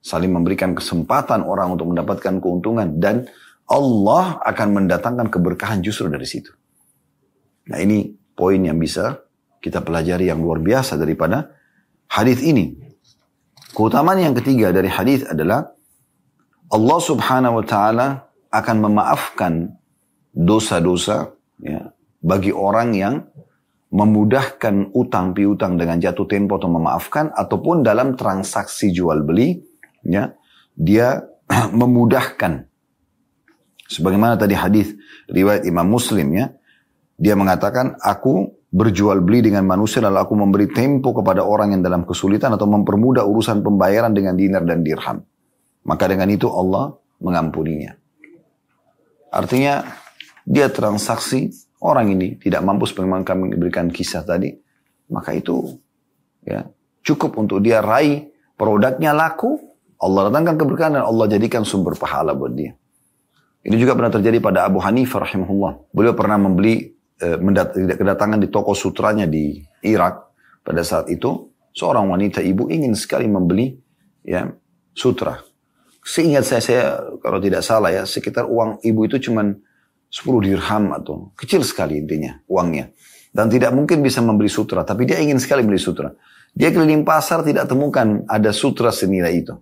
[0.00, 3.28] saling memberikan kesempatan orang untuk mendapatkan keuntungan dan
[3.70, 6.50] Allah akan mendatangkan keberkahan justru dari situ.
[7.70, 9.22] Nah ini poin yang bisa
[9.62, 11.54] kita pelajari yang luar biasa daripada
[12.10, 12.74] hadis ini.
[13.70, 15.70] Keutamaan yang ketiga dari hadis adalah
[16.74, 18.06] Allah Subhanahu wa taala
[18.50, 19.70] akan memaafkan
[20.34, 21.30] dosa-dosa
[21.62, 23.14] ya, bagi orang yang
[23.90, 29.58] memudahkan utang piutang dengan jatuh tempo atau memaafkan ataupun dalam transaksi jual beli
[30.06, 30.30] ya
[30.78, 31.26] dia
[31.80, 32.69] memudahkan
[33.90, 34.94] sebagaimana tadi hadis
[35.26, 36.54] riwayat Imam Muslim ya
[37.18, 42.06] dia mengatakan aku berjual beli dengan manusia lalu aku memberi tempo kepada orang yang dalam
[42.06, 45.26] kesulitan atau mempermudah urusan pembayaran dengan dinar dan dirham
[45.82, 47.98] maka dengan itu Allah mengampuninya
[49.34, 49.82] artinya
[50.46, 51.50] dia transaksi
[51.82, 54.54] orang ini tidak mampu sebagaimana kami berikan kisah tadi
[55.10, 55.66] maka itu
[56.46, 56.62] ya
[57.02, 59.58] cukup untuk dia raih produknya laku
[60.00, 62.72] Allah datangkan keberkahan dan Allah jadikan sumber pahala buat dia.
[63.60, 65.92] Ini juga pernah terjadi pada Abu Hanifah rahimahullah.
[65.92, 67.36] Beliau pernah membeli eh,
[67.96, 70.32] kedatangan di toko sutranya di Irak
[70.64, 73.76] pada saat itu seorang wanita ibu ingin sekali membeli
[74.24, 74.48] ya
[74.96, 75.38] sutra.
[76.00, 76.84] Seingat saya, saya
[77.20, 79.44] kalau tidak salah ya sekitar uang ibu itu cuma
[80.10, 82.90] 10 dirham atau kecil sekali intinya uangnya.
[83.30, 86.10] Dan tidak mungkin bisa membeli sutra, tapi dia ingin sekali beli sutra.
[86.50, 89.54] Dia keliling pasar tidak temukan ada sutra senilai itu.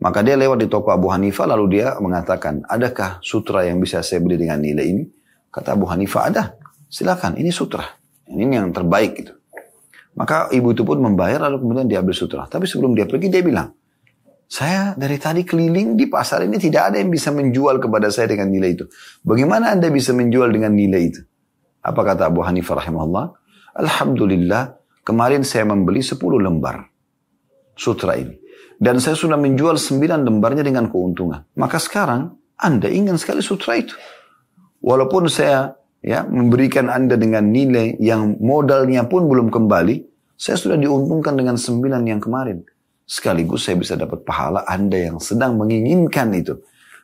[0.00, 4.24] Maka dia lewat di toko Abu Hanifah lalu dia mengatakan, adakah sutra yang bisa saya
[4.24, 5.04] beli dengan nilai ini?
[5.52, 6.56] Kata Abu Hanifah, ada.
[6.88, 7.84] Silakan, ini sutra.
[8.24, 9.36] Ini yang terbaik gitu.
[10.16, 12.48] Maka ibu itu pun membayar lalu kemudian dia ambil sutra.
[12.48, 13.76] Tapi sebelum dia pergi dia bilang,
[14.50, 18.50] saya dari tadi keliling di pasar ini tidak ada yang bisa menjual kepada saya dengan
[18.50, 18.84] nilai itu.
[19.22, 21.20] Bagaimana anda bisa menjual dengan nilai itu?
[21.84, 23.26] Apa kata Abu Hanifah rahimahullah?
[23.78, 26.90] Alhamdulillah, kemarin saya membeli 10 lembar
[27.78, 28.34] sutra ini.
[28.80, 31.44] Dan saya sudah menjual sembilan lembarnya dengan keuntungan.
[31.60, 33.92] Maka sekarang Anda ingin sekali sutra itu.
[34.80, 41.36] Walaupun saya ya memberikan Anda dengan nilai yang modalnya pun belum kembali, saya sudah diuntungkan
[41.36, 42.64] dengan sembilan yang kemarin.
[43.04, 46.56] Sekaligus saya bisa dapat pahala Anda yang sedang menginginkan itu.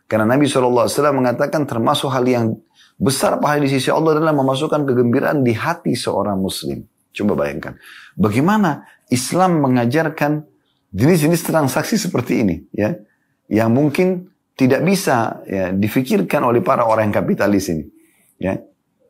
[0.08, 2.56] Karena Nabi SAW mengatakan termasuk hal yang
[2.96, 6.88] besar pahala di sisi Allah adalah memasukkan kegembiraan di hati seorang muslim.
[7.12, 7.76] Coba bayangkan.
[8.16, 10.55] Bagaimana Islam mengajarkan
[10.96, 12.96] jenis-jenis transaksi seperti ini ya
[13.52, 17.84] yang mungkin tidak bisa ya, difikirkan oleh para orang yang kapitalis ini
[18.40, 18.56] ya.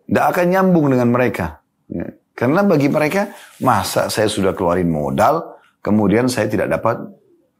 [0.06, 2.06] Tidak akan nyambung dengan mereka ya.
[2.34, 7.06] karena bagi mereka masa saya sudah keluarin modal kemudian saya tidak dapat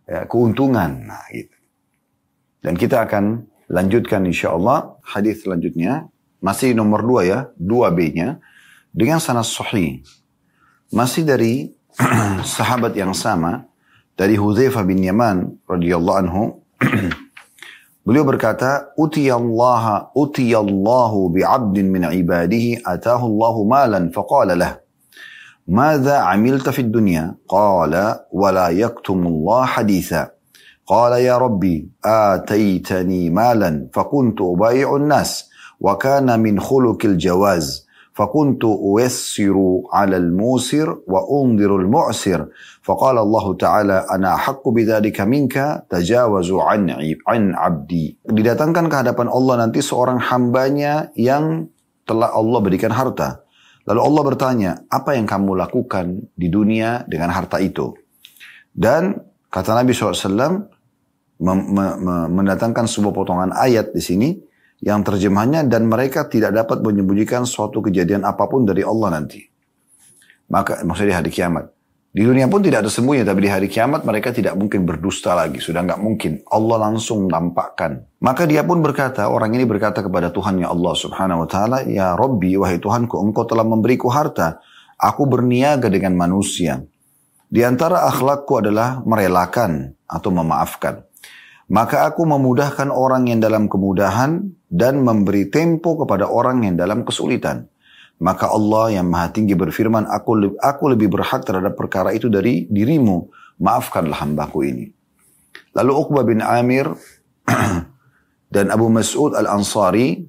[0.07, 1.07] ya, keuntungan.
[1.07, 1.55] Nah gitu.
[2.63, 6.11] Dan kita akan lanjutkan insya Allah hadis selanjutnya.
[6.37, 8.39] Masih nomor dua ya dua B nya
[8.93, 10.05] dengan sanad sahih.
[10.93, 11.75] Masih dari
[12.59, 13.67] sahabat yang sama
[14.17, 16.43] dari Hudzaifah bin Yaman radhiyallahu anhu
[18.05, 24.73] beliau berkata utiyallaha utiyallahu bi'abdin min ibadihi atahu Allahu malan faqala lah
[25.67, 27.91] ماذا عملت في الدنيا قال
[28.31, 30.31] ولا يكتم الله حديثا
[30.87, 35.51] قال يا ربي آتيتني مالا فكنت أبايع الناس
[35.81, 39.58] وكان من خلق الجواز فكنت أيسر
[39.94, 42.48] على الموسر وأنذر المعسر
[42.84, 46.82] فقال الله تعالى أنا أحق بذلك منك تجاوز عن
[47.28, 51.72] عن عبدي didatangkan ke hadapan Allah nanti seorang hambanya yang
[52.04, 53.48] telah Allah berikan harta
[53.88, 57.96] lalu Allah bertanya apa yang kamu lakukan di dunia dengan harta itu
[58.76, 60.68] dan kata Nabi SAW
[62.28, 64.45] mendatangkan sebuah potongan ayat di sini
[64.85, 69.41] yang terjemahnya dan mereka tidak dapat menyembunyikan suatu kejadian apa pun dari Allah nanti.
[70.53, 71.77] Maka maksudnya hari kiamat.
[72.17, 75.61] Di dunia pun tidak ada sembunyi, tapi di hari kiamat mereka tidak mungkin berdusta lagi.
[75.61, 76.41] Sudah nggak mungkin.
[76.49, 78.09] Allah langsung nampakkan.
[78.25, 82.57] Maka dia pun berkata, orang ini berkata kepada Tuhannya Allah subhanahu wa ta'ala, Ya Rabbi,
[82.57, 84.65] wahai Tuhanku, engkau telah memberiku harta.
[84.97, 86.81] Aku berniaga dengan manusia.
[87.53, 91.06] Di antara akhlakku adalah merelakan atau memaafkan.
[91.67, 97.67] Maka aku memudahkan orang yang dalam kemudahan dan memberi tempo kepada orang yang dalam kesulitan.
[98.23, 103.29] Maka Allah yang maha tinggi berfirman, aku, aku lebih berhak terhadap perkara itu dari dirimu.
[103.61, 104.87] Maafkanlah hambaku ini.
[105.77, 106.89] Lalu Uqbah bin Amir
[108.55, 110.25] dan Abu Mas'ud al-Ansari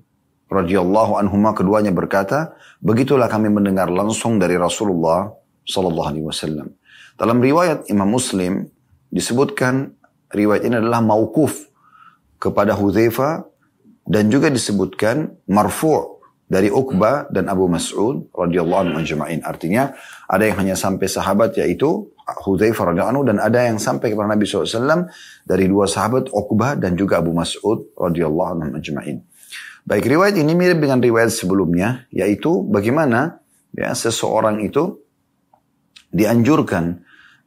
[0.52, 5.32] radhiyallahu anhuma keduanya berkata, begitulah kami mendengar langsung dari Rasulullah
[5.64, 6.68] sallallahu alaihi wasallam.
[7.16, 8.68] Dalam riwayat Imam Muslim
[9.12, 9.97] disebutkan
[10.32, 11.68] riwayat ini adalah mauquf
[12.38, 13.48] kepada Hudzaifah
[14.08, 19.44] dan juga disebutkan marfu' dari Uqbah dan Abu Mas'ud radhiyallahu anhu ajma'in.
[19.44, 19.92] Artinya
[20.32, 24.48] ada yang hanya sampai sahabat yaitu Hudzaifah radhiyallahu anhu dan ada yang sampai kepada Nabi
[24.48, 25.12] SAW
[25.44, 29.24] dari dua sahabat Uqbah dan juga Abu Mas'ud radhiyallahu anhu ajma'in.
[29.88, 33.40] Baik riwayat ini mirip dengan riwayat sebelumnya yaitu bagaimana
[33.72, 35.00] ya seseorang itu
[36.12, 37.04] dianjurkan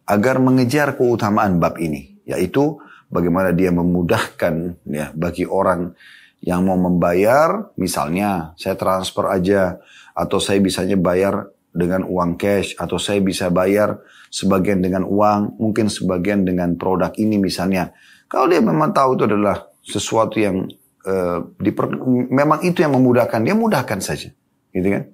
[0.09, 2.79] agar mengejar keutamaan bab ini yaitu
[3.11, 5.99] bagaimana dia memudahkan ya bagi orang
[6.40, 9.77] yang mau membayar, misalnya saya transfer aja,
[10.16, 14.01] atau saya bisanya bayar dengan uang cash, atau saya bisa bayar
[14.33, 17.93] sebagian dengan uang, mungkin sebagian dengan produk ini misalnya.
[18.25, 20.64] Kalau dia memang tahu itu adalah sesuatu yang
[21.05, 21.93] uh, diper,
[22.33, 24.33] memang itu yang memudahkan, dia mudahkan saja,
[24.73, 25.05] gitu kan?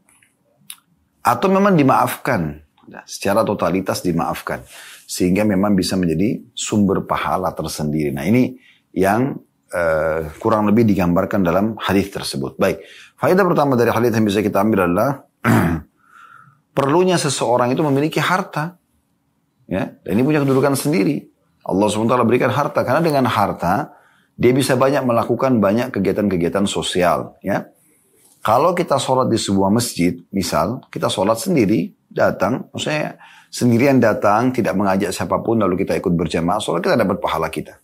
[1.26, 4.62] Atau memang dimaafkan, nah, secara totalitas dimaafkan,
[5.06, 8.10] sehingga memang bisa menjadi sumber pahala tersendiri.
[8.10, 8.58] Nah ini
[8.90, 9.38] yang
[9.70, 12.58] uh, kurang lebih digambarkan dalam hadis tersebut.
[12.58, 12.82] Baik,
[13.14, 15.22] faedah pertama dari hadis yang bisa kita ambil adalah
[16.76, 18.74] perlunya seseorang itu memiliki harta.
[19.66, 21.26] Ya, dan ini punya kedudukan sendiri.
[21.66, 23.90] Allah SWT berikan harta karena dengan harta
[24.38, 27.34] dia bisa banyak melakukan banyak kegiatan-kegiatan sosial.
[27.42, 27.70] Ya,
[28.46, 33.18] kalau kita sholat di sebuah masjid, misal kita sholat sendiri, datang, maksudnya
[33.50, 37.74] sendirian datang, tidak mengajak siapa pun, lalu kita ikut berjamaah, sholat kita dapat pahala kita.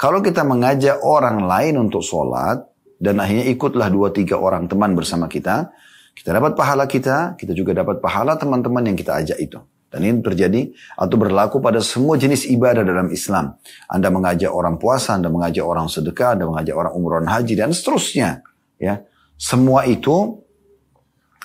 [0.00, 2.64] Kalau kita mengajak orang lain untuk sholat,
[2.96, 5.68] dan akhirnya ikutlah dua tiga orang teman bersama kita,
[6.16, 9.60] kita dapat pahala kita, kita juga dapat pahala teman-teman yang kita ajak itu.
[9.92, 13.52] Dan ini terjadi atau berlaku pada semua jenis ibadah dalam Islam.
[13.84, 18.40] Anda mengajak orang puasa, Anda mengajak orang sedekah, Anda mengajak orang umroh haji, dan seterusnya.
[18.80, 19.04] Ya,
[19.40, 20.44] Semua itu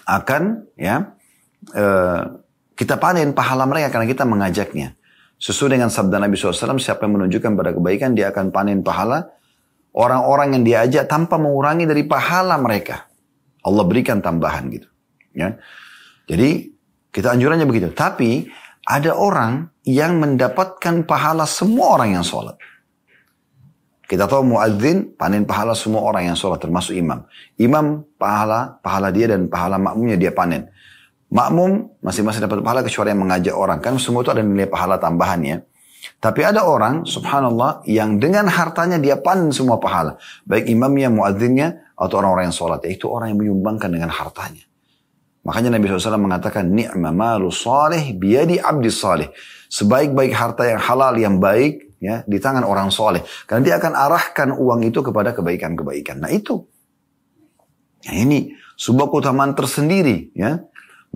[0.03, 1.15] akan ya
[1.71, 2.21] eh,
[2.75, 4.99] kita panen pahala mereka karena kita mengajaknya.
[5.35, 9.31] Sesuai dengan sabda Nabi SAW, siapa yang menunjukkan pada kebaikan, dia akan panen pahala.
[9.95, 13.07] Orang-orang yang diajak tanpa mengurangi dari pahala mereka.
[13.63, 14.87] Allah berikan tambahan gitu.
[15.31, 15.55] Ya.
[16.27, 16.71] Jadi
[17.15, 17.95] kita anjurannya begitu.
[17.95, 18.47] Tapi
[18.83, 22.59] ada orang yang mendapatkan pahala semua orang yang sholat.
[24.05, 27.25] Kita tahu muadzin panen pahala semua orang yang sholat termasuk imam.
[27.57, 30.69] Imam pahala, pahala dia dan pahala makmumnya dia panen.
[31.33, 33.81] Makmum masing-masing dapat pahala kecuali yang mengajak orang.
[33.81, 35.57] Kan semua itu ada nilai pahala tambahan ya.
[36.21, 40.21] Tapi ada orang, subhanallah, yang dengan hartanya dia panen semua pahala.
[40.45, 42.79] Baik imamnya, muadzinnya, atau orang-orang yang sholat.
[42.85, 44.63] Yaitu orang yang menyumbangkan dengan hartanya.
[45.45, 49.29] Makanya Nabi SAW mengatakan, Ni'ma malu salih biyadi abdi salih.
[49.69, 53.23] Sebaik-baik harta yang halal, yang baik, ya di tangan orang soleh.
[53.47, 56.23] Karena dia akan arahkan uang itu kepada kebaikan-kebaikan.
[56.23, 56.63] Nah itu.
[58.05, 60.35] Nah ini sebuah keutamaan tersendiri.
[60.35, 60.61] ya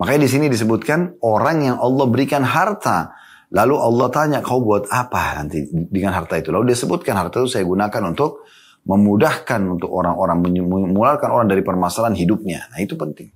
[0.00, 3.12] Makanya di sini disebutkan orang yang Allah berikan harta.
[3.52, 6.48] Lalu Allah tanya, kau buat apa nanti dengan harta itu?
[6.54, 8.48] Lalu dia sebutkan harta itu saya gunakan untuk
[8.88, 12.64] memudahkan untuk orang-orang, mengeluarkan orang dari permasalahan hidupnya.
[12.72, 13.28] Nah itu penting.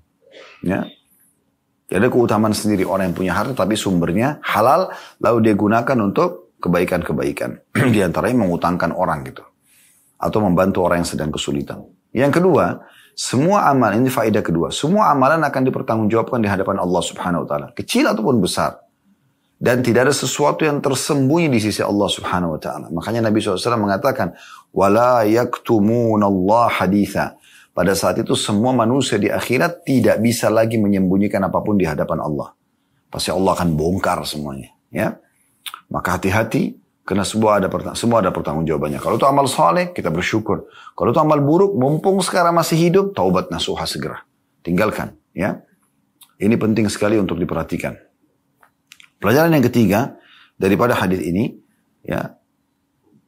[0.64, 0.88] Ya.
[1.84, 4.88] Jadi keutamaan sendiri orang yang punya harta tapi sumbernya halal
[5.20, 7.60] lalu dia gunakan untuk kebaikan-kebaikan.
[7.94, 9.44] Di antaranya mengutangkan orang gitu.
[10.16, 11.84] Atau membantu orang yang sedang kesulitan.
[12.16, 12.80] Yang kedua,
[13.12, 14.72] semua amalan ini faedah kedua.
[14.72, 18.82] Semua amalan akan dipertanggungjawabkan di hadapan Allah Subhanahu wa taala, kecil ataupun besar.
[19.54, 22.86] Dan tidak ada sesuatu yang tersembunyi di sisi Allah Subhanahu wa taala.
[22.90, 24.34] Makanya Nabi SAW mengatakan,
[24.74, 27.38] "Wala Allah haditha."
[27.74, 32.22] Pada saat itu semua manusia di akhirat tidak bisa lagi menyembunyikan apa pun di hadapan
[32.22, 32.54] Allah.
[33.10, 35.18] Pasti Allah akan bongkar semuanya, ya.
[35.92, 38.96] Maka hati-hati karena semua ada semua ada pertanggung jawabannya.
[38.96, 40.72] Kalau itu amal soleh, kita bersyukur.
[40.96, 44.24] Kalau itu amal buruk, mumpung sekarang masih hidup, taubat nasuha segera.
[44.64, 45.60] Tinggalkan, ya.
[46.40, 47.94] Ini penting sekali untuk diperhatikan.
[49.20, 50.16] Pelajaran yang ketiga
[50.56, 51.52] daripada hadis ini,
[52.00, 52.40] ya,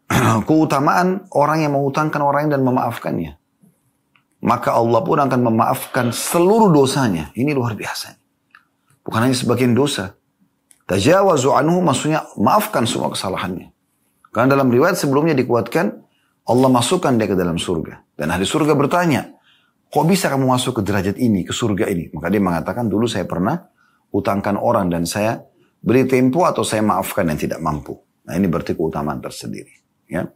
[0.49, 3.37] keutamaan orang yang mengutangkan orang dan memaafkannya.
[4.41, 7.33] Maka Allah pun akan memaafkan seluruh dosanya.
[7.37, 8.17] Ini luar biasa.
[9.05, 10.17] Bukan hanya sebagian dosa.
[10.87, 13.75] Tajawazu anhu maksudnya maafkan semua kesalahannya.
[14.31, 16.07] Karena dalam riwayat sebelumnya dikuatkan
[16.47, 18.07] Allah masukkan dia ke dalam surga.
[18.15, 19.35] Dan ahli surga bertanya,
[19.91, 22.15] kok bisa kamu masuk ke derajat ini, ke surga ini?
[22.15, 23.59] Maka dia mengatakan dulu saya pernah
[24.15, 25.43] utangkan orang dan saya
[25.83, 27.99] beri tempo atau saya maafkan yang tidak mampu.
[28.27, 29.75] Nah ini berarti keutamaan tersendiri.
[30.07, 30.31] Ya.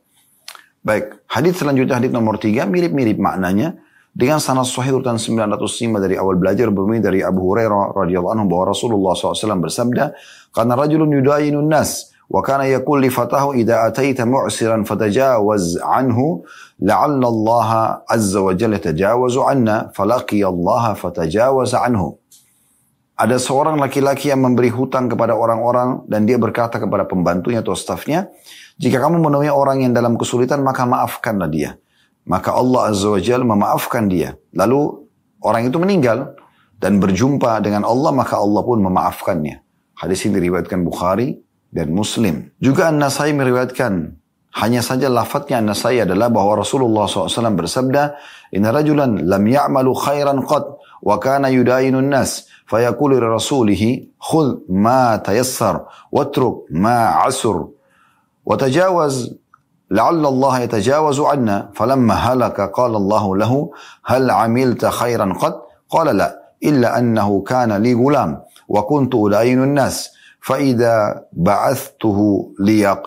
[0.83, 3.79] Baik, hadis selanjutnya hadis nomor tiga mirip-mirip maknanya
[4.11, 8.75] dengan sanad sahih urutan 905 dari awal belajar berbunyi dari Abu Hurairah radhiyallahu anhu bahwa
[8.75, 10.11] Rasulullah SAW bersabda,
[10.51, 16.43] "Karena rajulun yudayinun nas wa kana yaqul li fatahu idza ataita mu'siran fatajawaz anhu
[16.83, 17.71] la'alla Allah
[18.11, 22.19] azza wa jalla tajawazu anna falaqiya Allah fatajawaz anhu."
[23.15, 28.27] Ada seorang laki-laki yang memberi hutang kepada orang-orang dan dia berkata kepada pembantunya atau stafnya,
[28.81, 31.77] jika kamu menemui orang yang dalam kesulitan, maka maafkanlah dia.
[32.29, 34.37] Maka Allah Azza wa Jal memaafkan dia.
[34.53, 35.09] Lalu
[35.41, 36.37] orang itu meninggal
[36.81, 39.61] dan berjumpa dengan Allah maka Allah pun memaafkannya.
[39.97, 41.37] Hadis ini diriwayatkan Bukhari
[41.69, 42.49] dan Muslim.
[42.57, 44.17] Juga An-Nasai meriwayatkan
[44.51, 48.19] hanya saja lafadznya An-Nasai adalah bahwa Rasulullah SAW bersabda,
[48.51, 50.67] Inna rajulan lam ya'malu khairan qad
[51.05, 57.73] wa kana yudainun nas fayaqulu rasulihi khul ma tayassar watruk ma asur
[58.43, 58.55] wa
[59.91, 61.71] لعل الله يتجاوز عنا.
[61.75, 63.71] فلما هلك قال الله له
[64.05, 65.55] هل عملت خيرا قد
[65.91, 70.11] قال لا إلا أنه كان لي غلام وكنت أدين الناس.
[70.43, 72.51] فإذا بعثته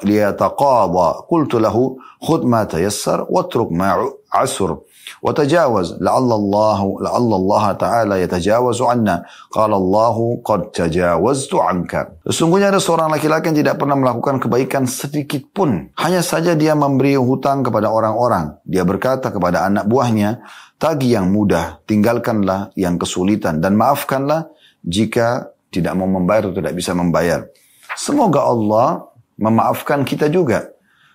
[0.04, 4.78] ليتقاضى قلت له خذ ما تيسر واترك ما عسر.
[5.22, 7.04] wa tajawaz la'allallahu
[7.44, 9.16] الله تعالى يتجاوز عنا.
[9.52, 11.94] قال الله قد تجاوزت عنك.
[12.26, 15.94] sesungguhnya ada seorang laki-laki yang tidak pernah melakukan kebaikan sedikit pun.
[16.00, 18.58] Hanya saja dia memberi hutang kepada orang-orang.
[18.66, 20.42] Dia berkata kepada anak buahnya
[20.82, 24.50] tagi yang mudah tinggalkanlah yang kesulitan dan maafkanlah
[24.84, 27.48] jika tidak mau membayar atau tidak bisa membayar.
[27.94, 29.06] Semoga Allah
[29.38, 30.73] memaafkan kita juga.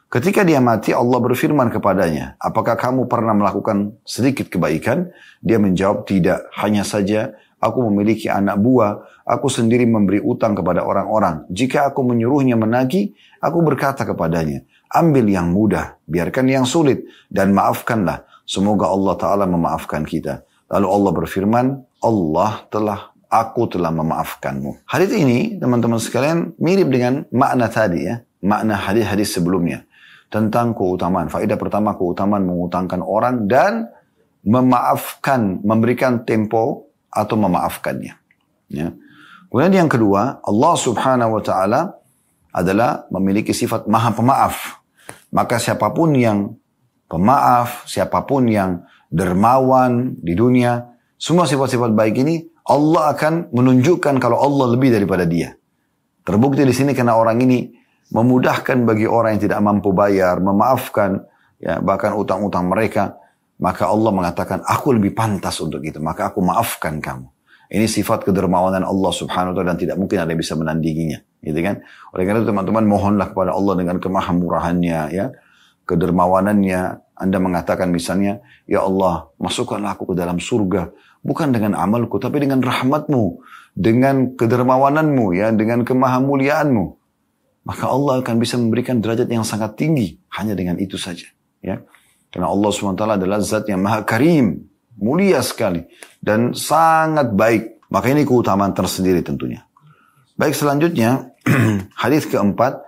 [0.09, 5.13] Ketika dia mati, Allah berfirman kepadanya, apakah kamu pernah melakukan sedikit kebaikan?
[5.45, 6.49] Dia menjawab, tidak.
[6.57, 11.45] Hanya saja aku memiliki anak buah, aku sendiri memberi utang kepada orang-orang.
[11.53, 14.65] Jika aku menyuruhnya menagih, aku berkata kepadanya,
[14.97, 18.25] ambil yang mudah, biarkan yang sulit, dan maafkanlah.
[18.49, 20.41] Semoga Allah Ta'ala memaafkan kita.
[20.73, 21.67] Lalu Allah berfirman,
[22.01, 24.89] Allah telah aku telah memaafkanmu.
[24.89, 29.85] Hadis ini, teman-teman sekalian, mirip dengan makna tadi ya, makna hadis-hadis sebelumnya
[30.29, 31.33] tentang keutamaan.
[31.33, 33.89] Faedah pertama keutamaan mengutangkan orang dan
[34.45, 38.15] memaafkan, memberikan tempo atau memaafkannya.
[38.69, 38.93] Ya.
[39.49, 41.81] Kemudian yang kedua, Allah subhanahu wa ta'ala
[42.53, 44.85] adalah memiliki sifat maha pemaaf.
[45.33, 46.57] Maka siapa pun yang
[47.09, 54.37] pemaaf, siapa pun yang dermawan di dunia, semua sifat-sifat baik ini, Allah akan menunjukkan kalau
[54.37, 55.57] Allah lebih daripada dia.
[56.29, 57.73] Terbukti di sini karena orang ini
[58.09, 61.25] memudahkan bagi orang yang tidak mampu bayar, memaafkan
[61.61, 63.19] ya bahkan utang-utang mereka,
[63.61, 67.29] maka Allah mengatakan aku lebih pantas untuk itu, maka aku maafkan kamu.
[67.69, 71.61] Ini sifat kedermawanan Allah Subhanahu wa taala dan tidak mungkin ada yang bisa menandinginya, gitu
[71.61, 71.85] kan?
[72.17, 75.27] Oleh karena itu teman-teman mohonlah kepada Allah dengan kemahamurahannya ya,
[75.85, 77.05] kedermawanannya.
[77.19, 78.39] Anda mengatakan misalnya,
[78.71, 80.95] Ya Allah, masukkanlah aku ke dalam surga.
[81.19, 83.43] Bukan dengan amalku, tapi dengan rahmatmu.
[83.75, 86.98] Dengan kedermawananmu, ya, dengan kemahamuliaanmu
[87.67, 91.27] maka Allah akan bisa memberikan derajat yang sangat tinggi hanya dengan itu saja.
[91.59, 91.83] Ya,
[92.31, 95.85] karena Allah swt adalah Zat yang Maha Karim, mulia sekali
[96.23, 97.83] dan sangat baik.
[97.89, 99.65] Maka ini keutamaan tersendiri tentunya.
[100.37, 101.35] Baik selanjutnya
[102.03, 102.88] hadis keempat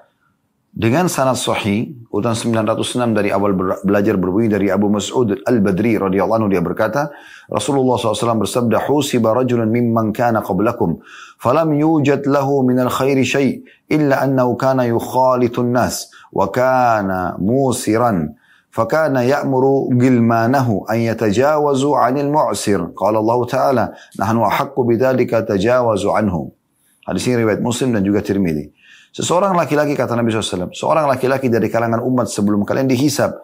[0.75, 3.55] dengan sanad sahih, urutan 906 dari awal
[3.87, 7.15] belajar berbunyi dari Abu Mas'ud Al-Badri radhiyallahu anhu dia berkata,
[7.47, 10.99] Rasulullah SAW bersabda, "Husiba rajulun mimman kana qablakum,
[11.39, 18.35] falam yujad lahu min al-khairi syai' illa annahu kana yukhalitun nas wa kana musiran."
[18.75, 26.35] فكان يأمر غلمانه أن يتجاوزوا عن المعسر قال الله تعالى نحن أحق بذلك تجاوزوا عنه
[27.05, 28.73] Hadis ini riwayat Muslim dan juga Tirmidzi.
[29.10, 33.42] Seseorang laki-laki kata Nabi SAW, seorang laki-laki dari kalangan umat sebelum kalian dihisap.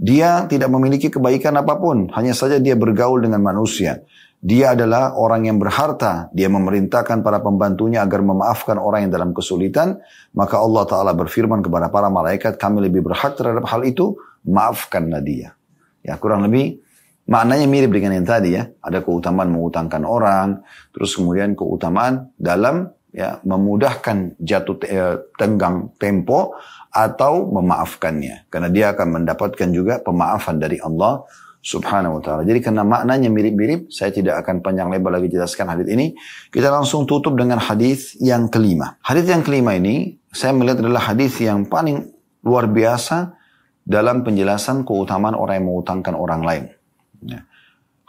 [0.00, 4.00] Dia tidak memiliki kebaikan apa pun, hanya saja dia bergaul dengan manusia.
[4.42, 10.02] Dia adalah orang yang berharta, dia memerintahkan para pembantunya agar memaafkan orang yang dalam kesulitan,
[10.34, 15.54] maka Allah Ta'ala berfirman kepada para malaikat, kami lebih berhak terhadap hal itu, maafkanlah dia.
[16.02, 16.82] Ya kurang lebih
[17.30, 23.38] maknanya mirip dengan yang tadi ya, ada keutamaan mengutangkan orang, terus kemudian keutamaan dalam ya
[23.44, 26.56] memudahkan jatuh eh, tenggang tempo
[26.88, 31.24] atau memaafkannya karena dia akan mendapatkan juga pemaafan dari Allah
[31.62, 32.42] subhanahu wa ta'ala.
[32.42, 36.18] Jadi karena maknanya mirip-mirip, saya tidak akan panjang lebar lagi jelaskan hadis ini.
[36.50, 38.98] Kita langsung tutup dengan hadis yang kelima.
[38.98, 42.10] Hadis yang kelima ini, saya melihat adalah hadis yang paling
[42.42, 43.38] luar biasa
[43.86, 46.64] dalam penjelasan keutamaan orang yang mengutangkan orang lain.
[47.22, 47.46] Ya.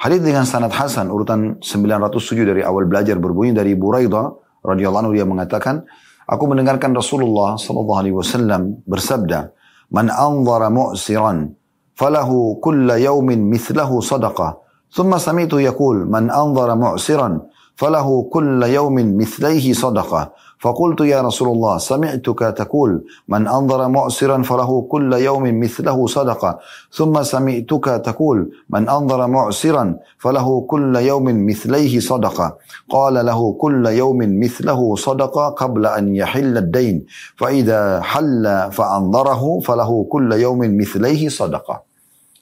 [0.02, 5.28] Hadis dengan sanad Hasan urutan 907 dari awal belajar berbunyi dari Buraidah radhiyallahu anhu dia
[5.28, 5.84] mengatakan,
[6.26, 9.52] aku mendengarkan Rasulullah sallallahu alaihi wasallam bersabda,
[9.92, 11.54] "Man anzara mu'siran
[11.94, 17.44] falahu kulla yawmin mithlahu sadaqah." Thumma sami'tu yaqul, "Man anzara mu'siran
[17.76, 20.32] falahu kulla yawmin mithlaihi sadaqah."
[20.63, 26.59] فقلت يا رسول الله سمعتك تقول من أنظر معسرا فله كل يوم مثله صدقة
[26.93, 32.57] ثم سمعتك تقول من أنظر معسرا فله كل يوم مثليه صدقة
[32.91, 37.07] قال له كل يوم مثله صدقة قبل أن يحل الدين
[37.37, 41.89] فإذا حل فأنظره فله كل يوم مثليه صدقة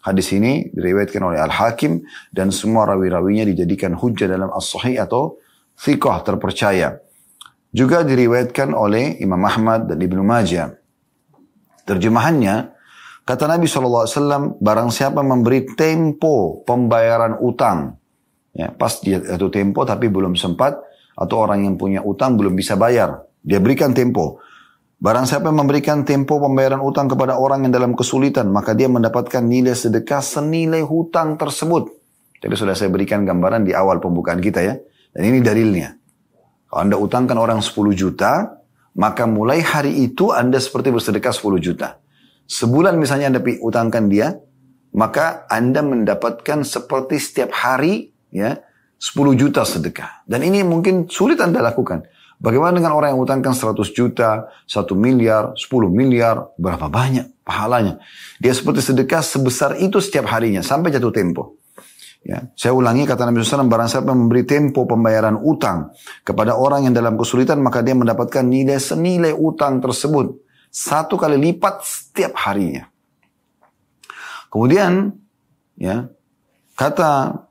[0.06, 1.98] Hadis ini diriwayatkan oleh Al-Hakim
[2.30, 5.42] dan semua rawi-rawinya dijadikan hujah dalam as-sahih atau
[5.74, 7.02] thiqah terpercaya.
[7.71, 10.75] Juga diriwayatkan oleh Imam Ahmad dan Ibnu Majah.
[11.87, 12.75] Terjemahannya,
[13.23, 17.95] kata Nabi SAW, barang siapa memberi tempo pembayaran utang,
[18.51, 20.77] ya, pas dia jatuh tempo tapi belum sempat,
[21.15, 24.43] atau orang yang punya utang belum bisa bayar, dia berikan tempo.
[25.01, 29.41] Barang siapa yang memberikan tempo pembayaran utang kepada orang yang dalam kesulitan, maka dia mendapatkan
[29.41, 31.89] nilai sedekah senilai hutang tersebut.
[32.37, 34.77] Jadi sudah saya berikan gambaran di awal pembukaan kita ya.
[35.13, 36.00] Dan ini dalilnya.
[36.71, 38.63] Kalau Anda utangkan orang 10 juta,
[38.95, 41.99] maka mulai hari itu Anda seperti bersedekah 10 juta.
[42.47, 44.39] Sebulan misalnya Anda utangkan dia,
[44.95, 48.63] maka Anda mendapatkan seperti setiap hari ya
[49.03, 50.23] 10 juta sedekah.
[50.23, 52.07] Dan ini mungkin sulit Anda lakukan.
[52.41, 57.99] Bagaimana dengan orang yang utangkan 100 juta, 1 miliar, 10 miliar, berapa banyak pahalanya.
[58.39, 61.60] Dia seperti sedekah sebesar itu setiap harinya sampai jatuh tempo.
[62.21, 65.89] Ya, saya ulangi kata Nabi SAW, barang siapa memberi tempo pembayaran utang
[66.21, 70.37] kepada orang yang dalam kesulitan, maka dia mendapatkan nilai senilai utang tersebut.
[70.69, 72.85] Satu kali lipat setiap harinya.
[74.53, 75.17] Kemudian,
[75.81, 76.13] ya,
[76.77, 77.41] kata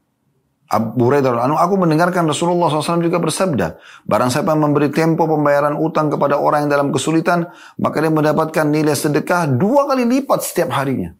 [0.70, 3.74] Abu Hurairah anu aku mendengarkan Rasulullah SAW juga bersabda,
[4.06, 7.50] barang siapa memberi tempo pembayaran utang kepada orang yang dalam kesulitan,
[7.82, 11.10] maka dia mendapatkan nilai sedekah dua kali lipat setiap harinya.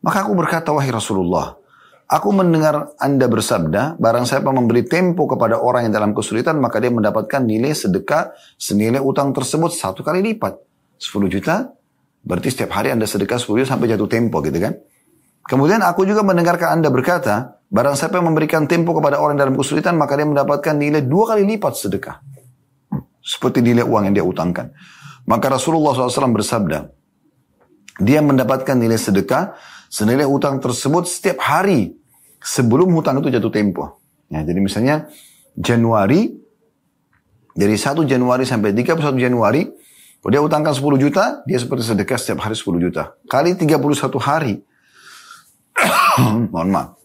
[0.00, 1.59] Maka aku berkata, wahai Rasulullah,
[2.10, 6.90] Aku mendengar Anda bersabda, barang siapa memberi tempo kepada orang yang dalam kesulitan, maka dia
[6.90, 10.58] mendapatkan nilai sedekah senilai utang tersebut satu kali lipat.
[10.98, 11.70] 10 juta,
[12.26, 14.74] berarti setiap hari Anda sedekah 10 juta sampai jatuh tempo gitu kan.
[15.46, 19.94] Kemudian aku juga mendengarkan Anda berkata, barang siapa yang memberikan tempo kepada orang dalam kesulitan,
[19.94, 22.18] maka dia mendapatkan nilai dua kali lipat sedekah.
[23.22, 24.74] Seperti nilai uang yang dia utangkan.
[25.30, 26.90] Maka Rasulullah SAW bersabda,
[28.02, 29.54] dia mendapatkan nilai sedekah
[29.86, 31.99] senilai utang tersebut setiap hari
[32.40, 34.00] sebelum hutang itu jatuh tempo.
[34.32, 35.06] Ya, jadi misalnya
[35.54, 36.32] Januari,
[37.52, 39.68] dari 1 Januari sampai 31 Januari,
[40.20, 43.16] kalau dia utangkan 10 juta, dia seperti sedekah setiap hari 10 juta.
[43.28, 44.60] Kali 31 hari,
[46.52, 47.00] mohon maaf,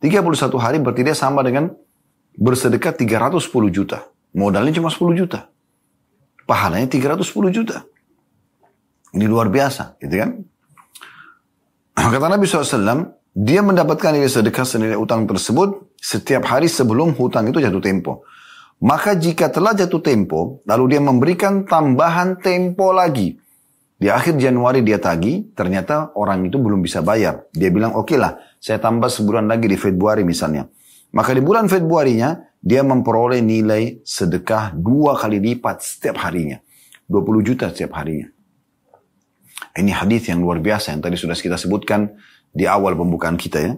[0.00, 1.72] 31 hari berarti dia sama dengan
[2.38, 4.06] bersedekah 310 juta.
[4.36, 5.48] Modalnya cuma 10 juta.
[6.46, 7.84] Pahalanya 310 juta.
[9.16, 10.30] Ini luar biasa, gitu kan?
[12.12, 17.62] Kata Nabi SAW, dia mendapatkan nilai sedekah senilai utang tersebut setiap hari sebelum hutang itu
[17.62, 18.26] jatuh tempo.
[18.82, 23.38] Maka jika telah jatuh tempo, lalu dia memberikan tambahan tempo lagi.
[23.94, 27.46] Di akhir Januari dia tagih, ternyata orang itu belum bisa bayar.
[27.54, 30.66] Dia bilang, oke okay lah, saya tambah sebulan lagi di Februari misalnya.
[31.14, 36.58] Maka di bulan Februarinya, dia memperoleh nilai sedekah dua kali lipat setiap harinya.
[37.06, 38.28] 20 juta setiap harinya.
[39.78, 42.18] Ini hadis yang luar biasa yang tadi sudah kita sebutkan
[42.52, 43.72] di awal pembukaan kita ya.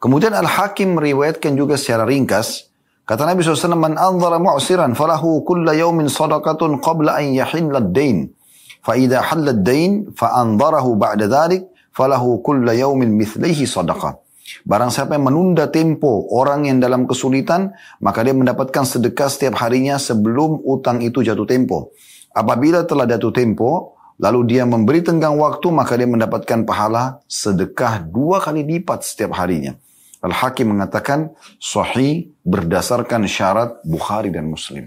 [0.00, 2.72] Kemudian Al-Hakim meriwayatkan juga secara ringkas,
[3.04, 8.32] kata Nabi SAW, Man anzara mu'siran falahu kulla yaumin sadaqatun qabla an yahilla ad-dain.
[8.80, 14.16] Fa'idha halla ad-dain fa'anzarahu ba'da dhalik falahu kulla yaumin mithlihi sadaqah.
[14.64, 20.00] Barang siapa yang menunda tempo orang yang dalam kesulitan, maka dia mendapatkan sedekah setiap harinya
[20.00, 21.92] sebelum utang itu jatuh tempo.
[22.32, 28.44] Apabila telah jatuh tempo, lalu dia memberi tenggang waktu, maka dia mendapatkan pahala sedekah dua
[28.44, 29.74] kali lipat setiap harinya.
[30.20, 34.84] Al-Hakim mengatakan sahih berdasarkan syarat Bukhari dan Muslim.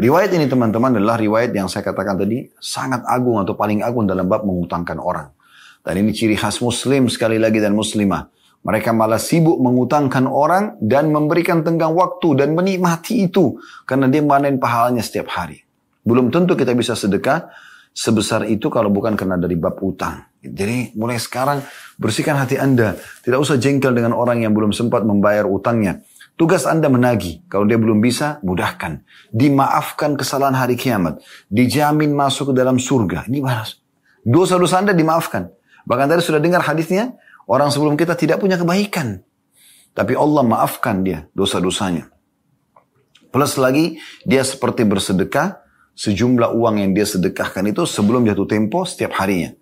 [0.00, 4.24] Riwayat ini teman-teman adalah riwayat yang saya katakan tadi sangat agung atau paling agung dalam
[4.24, 5.28] bab mengutangkan orang.
[5.84, 8.32] Dan ini ciri khas muslim sekali lagi dan muslimah.
[8.64, 13.58] Mereka malah sibuk mengutangkan orang dan memberikan tenggang waktu dan menikmati itu.
[13.84, 15.66] Karena dia manen pahalanya setiap hari.
[16.02, 17.50] Belum tentu kita bisa sedekah
[17.92, 20.26] sebesar itu kalau bukan karena dari bab utang.
[20.42, 21.62] Jadi mulai sekarang
[22.00, 22.98] bersihkan hati Anda.
[23.22, 26.02] Tidak usah jengkel dengan orang yang belum sempat membayar utangnya.
[26.34, 27.46] Tugas Anda menagih.
[27.46, 29.04] Kalau dia belum bisa, mudahkan.
[29.30, 31.22] Dimaafkan kesalahan hari kiamat.
[31.46, 33.30] Dijamin masuk ke dalam surga.
[33.30, 33.78] Ini balas.
[34.26, 35.52] Dosa-dosa Anda dimaafkan.
[35.86, 37.14] Bahkan tadi sudah dengar hadisnya,
[37.46, 39.22] orang sebelum kita tidak punya kebaikan.
[39.92, 42.08] Tapi Allah maafkan dia dosa-dosanya.
[43.28, 45.60] Plus lagi, dia seperti bersedekah,
[45.92, 49.52] sejumlah uang yang dia sedekahkan itu sebelum jatuh tempo setiap harinya.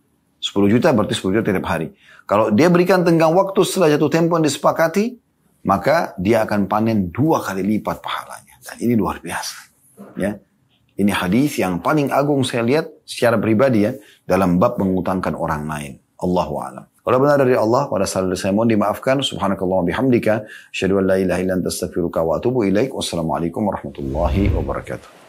[0.41, 1.93] 10 juta berarti 10 juta tiap hari.
[2.25, 5.21] Kalau dia berikan tenggang waktu setelah jatuh tempo yang disepakati,
[5.69, 8.57] maka dia akan panen dua kali lipat pahalanya.
[8.65, 9.57] Dan ini luar biasa.
[10.17, 10.41] Ya.
[10.97, 15.93] Ini hadis yang paling agung saya lihat secara pribadi ya dalam bab mengutangkan orang lain.
[16.21, 16.85] Allahu a'lam.
[17.01, 19.25] Kalau benar dari Allah pada saat saya mohon dimaafkan.
[19.25, 20.45] Subhanakallah bihamdika.
[20.69, 22.93] Asyhadu an la ilaha wa atubu ilaik.
[22.93, 25.20] Wassalamualaikum warahmatullahi wabarakatuh.